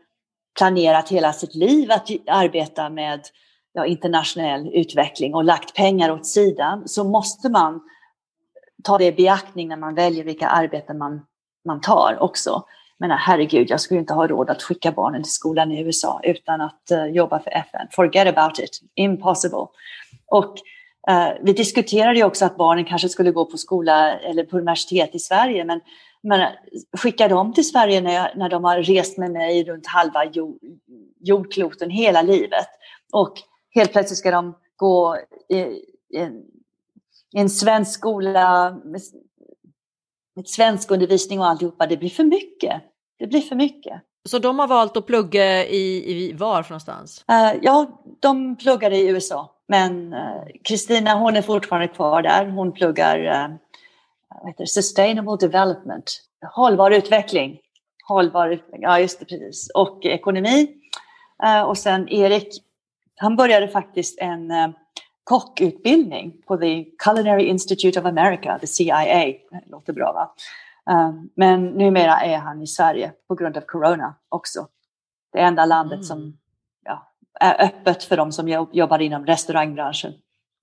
[0.57, 3.21] planerat hela sitt liv att arbeta med
[3.73, 7.81] ja, internationell utveckling och lagt pengar åt sidan så måste man
[8.83, 11.25] ta det i beaktning när man väljer vilka arbeten man,
[11.65, 12.63] man tar också.
[12.99, 16.61] Men herregud, jag skulle inte ha råd att skicka barnen till skolan i USA utan
[16.61, 17.87] att uh, jobba för FN.
[17.91, 18.81] Forget about it.
[18.95, 19.67] Impossible.
[20.25, 20.55] Och
[21.09, 25.15] uh, vi diskuterade ju också att barnen kanske skulle gå på skola eller på universitet
[25.15, 25.81] i Sverige, men,
[26.23, 26.47] men eh,
[26.97, 30.57] skicka dem till Sverige när, jag, när de har rest med mig runt halva jord,
[31.19, 32.67] jordkloten hela livet.
[33.11, 33.33] Och
[33.75, 35.17] helt plötsligt ska de gå
[35.49, 35.81] i, i,
[36.17, 36.43] en,
[37.33, 38.77] i en svensk skola
[40.37, 42.81] med, med svensk undervisning och alltihopa, det blir för mycket.
[43.19, 44.01] Det blir för mycket.
[44.29, 47.25] Så de har valt att plugga i, i var någonstans?
[47.31, 49.53] Uh, ja, de pluggar i USA.
[49.67, 52.45] Men eh, Kristina, uh, hon är fortfarande kvar där.
[52.45, 53.55] Hon pluggar uh,
[54.47, 56.21] heter Sustainable Development,
[56.55, 57.59] hållbar utveckling.
[58.07, 59.69] Hållbar utveckling, ja just det, precis.
[59.73, 60.67] Och ekonomi.
[61.65, 62.47] Och sen Erik,
[63.15, 64.51] han började faktiskt en
[65.27, 69.25] kockutbildning på the Culinary Institute of America, the CIA.
[69.51, 70.33] Det låter bra va?
[70.93, 74.67] Um, men numera är han i Sverige på grund av corona också.
[75.33, 76.03] Det enda landet mm.
[76.03, 76.37] som
[76.85, 80.13] ja, är öppet för de som jobbar inom restaurangbranschen.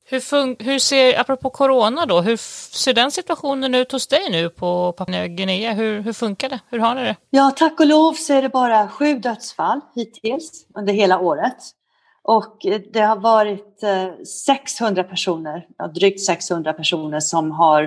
[0.06, 2.36] Hur, hur ser, apropå corona då, hur
[2.76, 5.72] ser den situationen ut hos dig nu på Papua Guinea?
[5.72, 6.60] Hur, hur funkar det?
[6.68, 7.16] Hur har ni det?
[7.30, 11.56] Ja, tack och lov så är det bara sju dödsfall hittills under hela året.
[12.24, 17.82] Och eh, det har varit eh, 600 personer, drygt 600 personer som har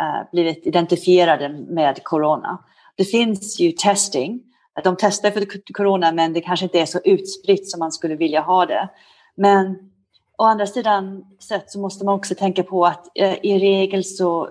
[0.00, 2.64] eh, blivit identifierade med corona.
[2.96, 4.42] Det finns ju testing.
[4.84, 8.40] De testar för corona men det kanske inte är så utspritt som man skulle vilja
[8.40, 8.88] ha det.
[9.34, 9.90] Men
[10.38, 13.06] å andra sidan sett så måste man också tänka på att
[13.42, 14.48] i regel så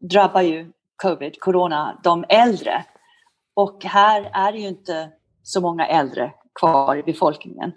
[0.00, 2.84] drabbar ju covid, corona, de äldre.
[3.54, 5.08] Och här är det ju inte
[5.42, 7.72] så många äldre kvar i befolkningen.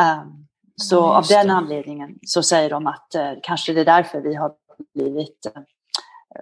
[0.00, 4.20] Um, så ja, av den anledningen så säger de att uh, kanske det är därför
[4.20, 4.52] vi har
[4.94, 5.62] blivit uh,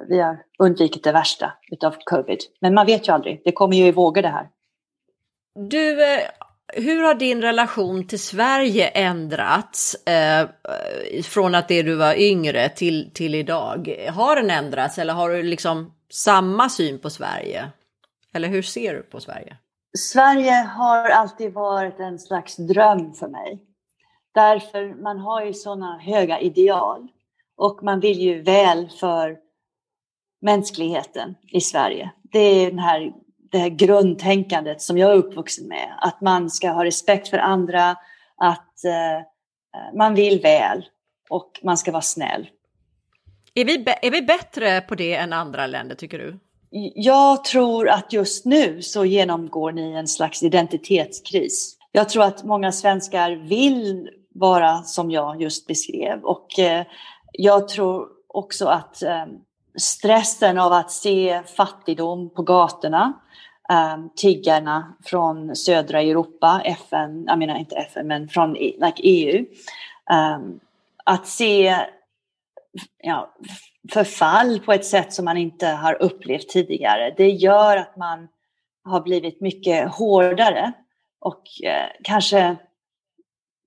[0.08, 2.38] vi har undvikit det värsta utav covid.
[2.60, 4.48] Men man vet ju aldrig, det kommer ju i vågor det här.
[5.54, 6.20] Du, eh,
[6.72, 10.48] hur har din relation till Sverige ändrats eh,
[11.24, 14.06] från att det du var yngre till, till idag?
[14.12, 17.70] Har den ändrats eller har du liksom samma syn på Sverige?
[18.34, 19.56] Eller hur ser du på Sverige?
[19.98, 23.62] Sverige har alltid varit en slags dröm för mig.
[24.34, 27.08] Därför man har ju sådana höga ideal
[27.56, 29.38] och man vill ju väl för
[30.40, 32.10] mänskligheten i Sverige.
[32.22, 33.12] Det är den här,
[33.52, 35.94] det här grundtänkandet som jag är uppvuxen med.
[36.00, 37.90] Att man ska ha respekt för andra,
[38.36, 39.26] att eh,
[39.94, 40.84] man vill väl
[41.30, 42.50] och man ska vara snäll.
[43.54, 46.38] Är vi, är vi bättre på det än andra länder tycker du?
[46.94, 51.76] Jag tror att just nu så genomgår ni en slags identitetskris.
[51.92, 56.84] Jag tror att många svenskar vill vara som jag just beskrev och eh,
[57.32, 59.24] jag tror också att eh,
[59.78, 63.12] stressen av att se fattigdom på gatorna,
[63.70, 69.46] eh, tiggarna från södra Europa, FN, jag menar inte FN, men från like EU.
[71.04, 71.76] Att se
[73.02, 73.34] ja,
[73.92, 78.28] förfall på ett sätt som man inte har upplevt tidigare, det gör att man
[78.84, 80.72] har blivit mycket hårdare
[81.20, 82.56] och eh, kanske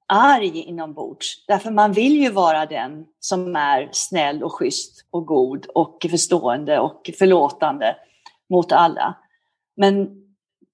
[0.08, 1.46] arg inombords.
[1.48, 6.80] Därför man vill ju vara den som är snäll och schysst och god och förstående
[6.80, 7.96] och förlåtande
[8.50, 9.16] mot alla.
[9.76, 10.24] Men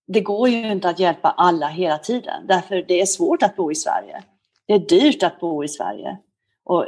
[0.07, 2.47] det går ju inte att hjälpa alla hela tiden.
[2.47, 4.23] Därför det är svårt att bo i Sverige.
[4.65, 6.17] Det är dyrt att bo i Sverige.
[6.63, 6.87] Och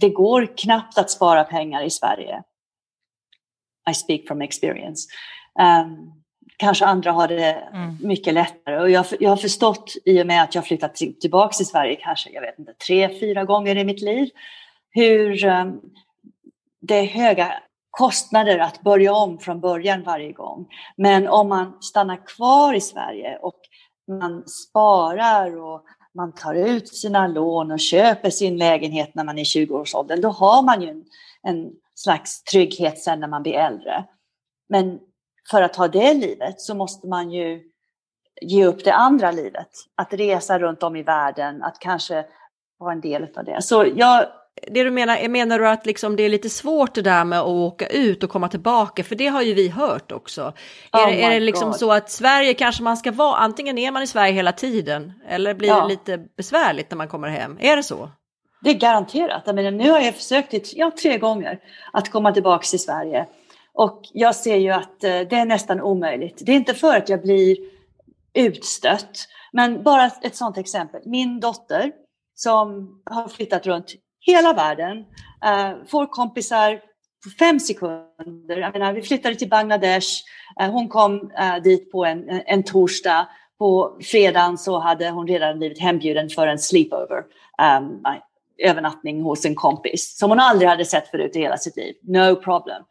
[0.00, 2.42] det går knappt att spara pengar i Sverige.
[3.90, 5.08] I speak from experience.
[5.60, 6.12] Um,
[6.56, 7.96] kanske andra har det mm.
[8.00, 8.80] mycket lättare.
[8.80, 11.96] Och jag, jag har förstått i och med att jag flyttat till, tillbaka till Sverige
[11.96, 14.28] kanske, jag vet inte, tre, fyra gånger i mitt liv,
[14.90, 15.80] hur um,
[16.80, 17.52] det är höga
[17.90, 20.66] kostnader att börja om från början varje gång.
[20.96, 23.60] Men om man stannar kvar i Sverige och
[24.18, 25.84] man sparar och
[26.14, 30.62] man tar ut sina lån och köper sin lägenhet när man är 20-årsåldern, då har
[30.62, 31.04] man ju en,
[31.42, 34.04] en slags trygghet sen när man blir äldre.
[34.68, 35.00] Men
[35.50, 37.62] för att ha det livet så måste man ju
[38.40, 39.68] ge upp det andra livet.
[39.94, 42.26] Att resa runt om i världen, att kanske
[42.78, 43.62] vara en del av det.
[43.62, 44.26] Så jag,
[44.66, 47.46] det du menar, menar du att liksom det är lite svårt det där med att
[47.46, 49.04] åka ut och komma tillbaka?
[49.04, 50.52] För det har ju vi hört också.
[50.92, 51.76] Oh är, är det liksom God.
[51.76, 55.54] så att Sverige kanske man ska vara, antingen är man i Sverige hela tiden eller
[55.54, 55.80] blir ja.
[55.80, 57.58] det lite besvärligt när man kommer hem?
[57.60, 58.10] Är det så?
[58.62, 59.42] Det är garanterat.
[59.46, 61.58] Jag menar, nu har jag försökt ja, tre gånger
[61.92, 63.26] att komma tillbaka till Sverige.
[63.72, 66.42] Och jag ser ju att eh, det är nästan omöjligt.
[66.46, 67.56] Det är inte för att jag blir
[68.34, 71.00] utstött, men bara ett sådant exempel.
[71.04, 71.92] Min dotter
[72.34, 75.04] som har flyttat runt hela världen,
[75.44, 76.80] eh, får kompisar
[77.24, 78.56] på fem sekunder.
[78.56, 80.08] Jag menar, vi flyttade till Bangladesh,
[80.60, 83.28] eh, hon kom eh, dit på en, en torsdag.
[83.58, 87.24] På fredagen så hade hon redan blivit hembjuden för en sleepover.
[87.78, 88.04] Um,
[88.58, 91.94] övernattning hos en kompis som hon aldrig hade sett förut i hela sitt liv.
[92.02, 92.82] No problem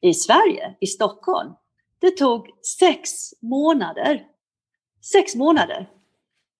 [0.00, 1.52] i Sverige, i Stockholm.
[1.98, 3.10] Det tog sex
[3.42, 4.24] månader.
[5.12, 5.88] Sex månader.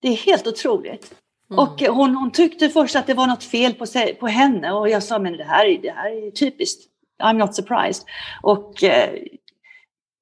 [0.01, 1.15] Det är helt otroligt.
[1.51, 1.59] Mm.
[1.59, 4.89] Och hon, hon tyckte först att det var något fel på, sig, på henne och
[4.89, 6.91] jag sa men det här, det här är typiskt.
[7.23, 8.03] I'm not surprised.
[8.41, 9.09] Och eh,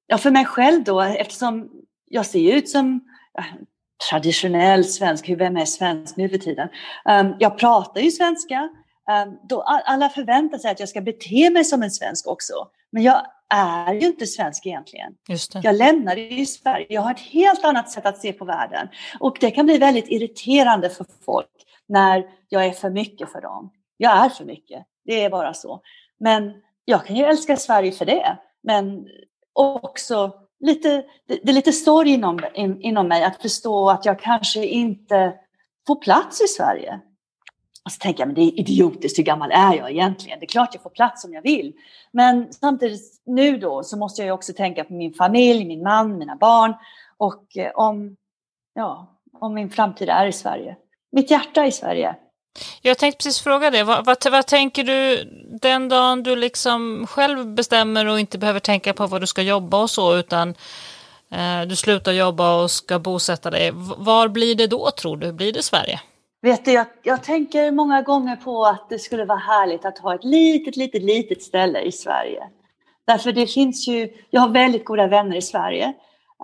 [0.07, 1.69] ja, för mig själv då, eftersom
[2.09, 3.01] jag ser ut som
[4.09, 6.69] traditionell svensk, vem är svensk nu för tiden?
[7.05, 8.69] Um, jag pratar ju svenska.
[9.25, 12.53] Um, då alla förväntar sig att jag ska bete mig som en svensk också.
[12.91, 15.13] Men jag är ju inte svensk egentligen.
[15.63, 16.85] Jag lämnade ju Sverige.
[16.89, 18.87] Jag har ett helt annat sätt att se på världen.
[19.19, 21.49] Och det kan bli väldigt irriterande för folk
[21.87, 23.71] när jag är för mycket för dem.
[23.97, 24.85] Jag är för mycket.
[25.05, 25.81] Det är bara så.
[26.19, 26.53] Men
[26.85, 28.37] jag kan ju älska Sverige för det.
[28.63, 29.07] Men
[29.53, 34.65] också lite, det, är lite sorg inom, in, inom mig att förstå att jag kanske
[34.65, 35.33] inte
[35.87, 36.99] får plats i Sverige.
[37.85, 40.39] Och så tänker jag, men det är idiotiskt, hur gammal är jag egentligen?
[40.39, 41.73] Det är klart jag får plats om jag vill.
[42.11, 46.35] Men samtidigt nu då så måste jag också tänka på min familj, min man, mina
[46.35, 46.73] barn
[47.17, 48.15] och eh, om,
[48.73, 50.75] ja, om min framtid är i Sverige.
[51.11, 52.15] Mitt hjärta är i Sverige.
[52.81, 53.83] Jag tänkte precis fråga det.
[53.83, 55.23] Vad, vad, vad, tänker du
[55.61, 59.81] den dagen du liksom själv bestämmer och inte behöver tänka på vad du ska jobba
[59.81, 60.49] och så, utan
[61.31, 63.71] eh, du slutar jobba och ska bosätta dig.
[63.97, 65.31] Var blir det då, tror du?
[65.31, 65.99] Blir det Sverige?
[66.45, 70.15] Vet du, jag, jag tänker många gånger på att det skulle vara härligt att ha
[70.15, 72.43] ett litet, litet, litet ställe i Sverige.
[73.07, 75.93] Därför det finns ju, jag har väldigt goda vänner i Sverige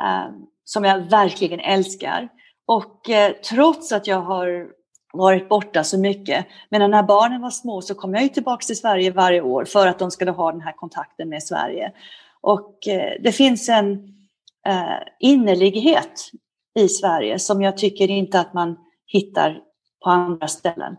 [0.03, 0.33] eh,
[0.63, 2.29] som jag verkligen älskar.
[2.65, 4.67] Och eh, trots att jag har
[5.13, 6.45] varit borta så mycket.
[6.69, 9.87] Men när barnen var små så kom jag ju tillbaka till Sverige varje år för
[9.87, 11.91] att de skulle ha den här kontakten med Sverige.
[12.41, 13.93] Och eh, det finns en
[14.67, 16.31] eh, innerlighet
[16.75, 19.61] i Sverige som jag tycker inte att man hittar
[20.03, 20.95] på andra ställen.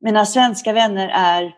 [0.00, 1.56] Mina svenska vänner är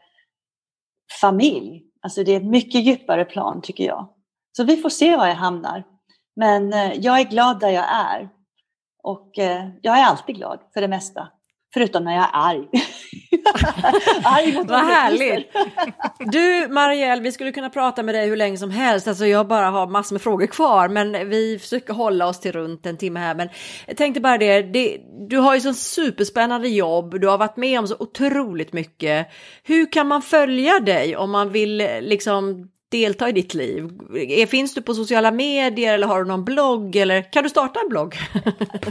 [1.20, 1.82] familj.
[2.02, 4.08] Alltså det är ett mycket djupare plan tycker jag.
[4.56, 5.84] Så vi får se var jag hamnar.
[6.36, 8.28] Men eh, jag är glad där jag är.
[9.02, 11.28] Och eh, jag är alltid glad för det mesta.
[11.74, 12.68] Förutom när jag är arg.
[14.24, 15.46] arg mot Vad härligt!
[16.32, 19.08] Du Marielle, vi skulle kunna prata med dig hur länge som helst.
[19.08, 22.86] Alltså jag bara har massor med frågor kvar, men vi försöker hålla oss till runt
[22.86, 23.34] en timme här.
[23.34, 23.48] Men
[23.86, 24.98] jag tänkte bara det, det
[25.28, 29.26] du har ju så superspännande jobb, du har varit med om så otroligt mycket.
[29.64, 33.90] Hur kan man följa dig om man vill liksom delta i ditt liv?
[34.48, 37.88] Finns du på sociala medier eller har du någon blogg eller kan du starta en
[37.88, 38.14] blogg?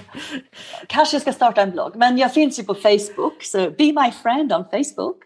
[0.87, 4.53] Kanske ska starta en blogg, men jag finns ju på Facebook, så be my friend
[4.53, 5.17] on Facebook.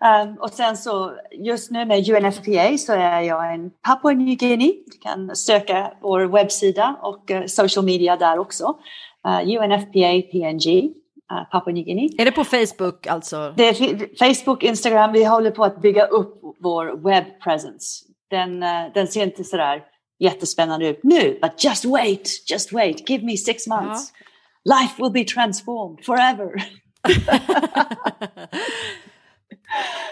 [0.00, 4.72] Um, och sen så just nu med UNFPA så är jag en Papua New Guinea.
[4.86, 8.78] Du kan söka vår webbsida och uh, social media där också.
[9.26, 10.92] Uh, UNFPA PNG.
[11.32, 12.08] Uh, Papua New Guinea.
[12.18, 13.54] Är det på Facebook alltså?
[13.56, 15.12] Det är Facebook, Instagram.
[15.12, 19.82] Vi håller på att bygga upp vår web presence den, eh, den ser inte sådär
[20.18, 21.38] jättespännande ut nu.
[21.42, 24.12] But just wait, just wait, give me six months.
[24.14, 24.24] Ja.
[24.74, 26.64] Life will be transformed forever.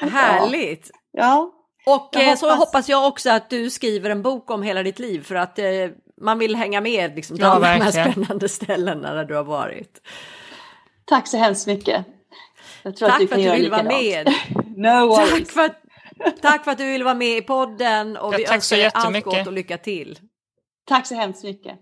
[0.10, 0.90] Härligt!
[1.12, 1.52] Ja.
[1.86, 2.40] Och jag hoppas...
[2.40, 5.58] så hoppas jag också att du skriver en bok om hela ditt liv för att
[5.58, 5.66] eh,
[6.20, 9.44] man vill hänga med liksom, till ja, alla de här spännande ställena där du har
[9.44, 10.00] varit.
[11.04, 12.06] Tack så hemskt mycket.
[12.82, 14.34] Tack för att du vill vara med.
[14.76, 15.30] no worries.
[15.30, 15.86] Tack för att
[16.42, 19.24] Tack för att du ville vara med i podden och ja, vi önskar dig allt
[19.24, 20.18] gott och lycka till.
[20.88, 21.78] Tack så hemskt mycket.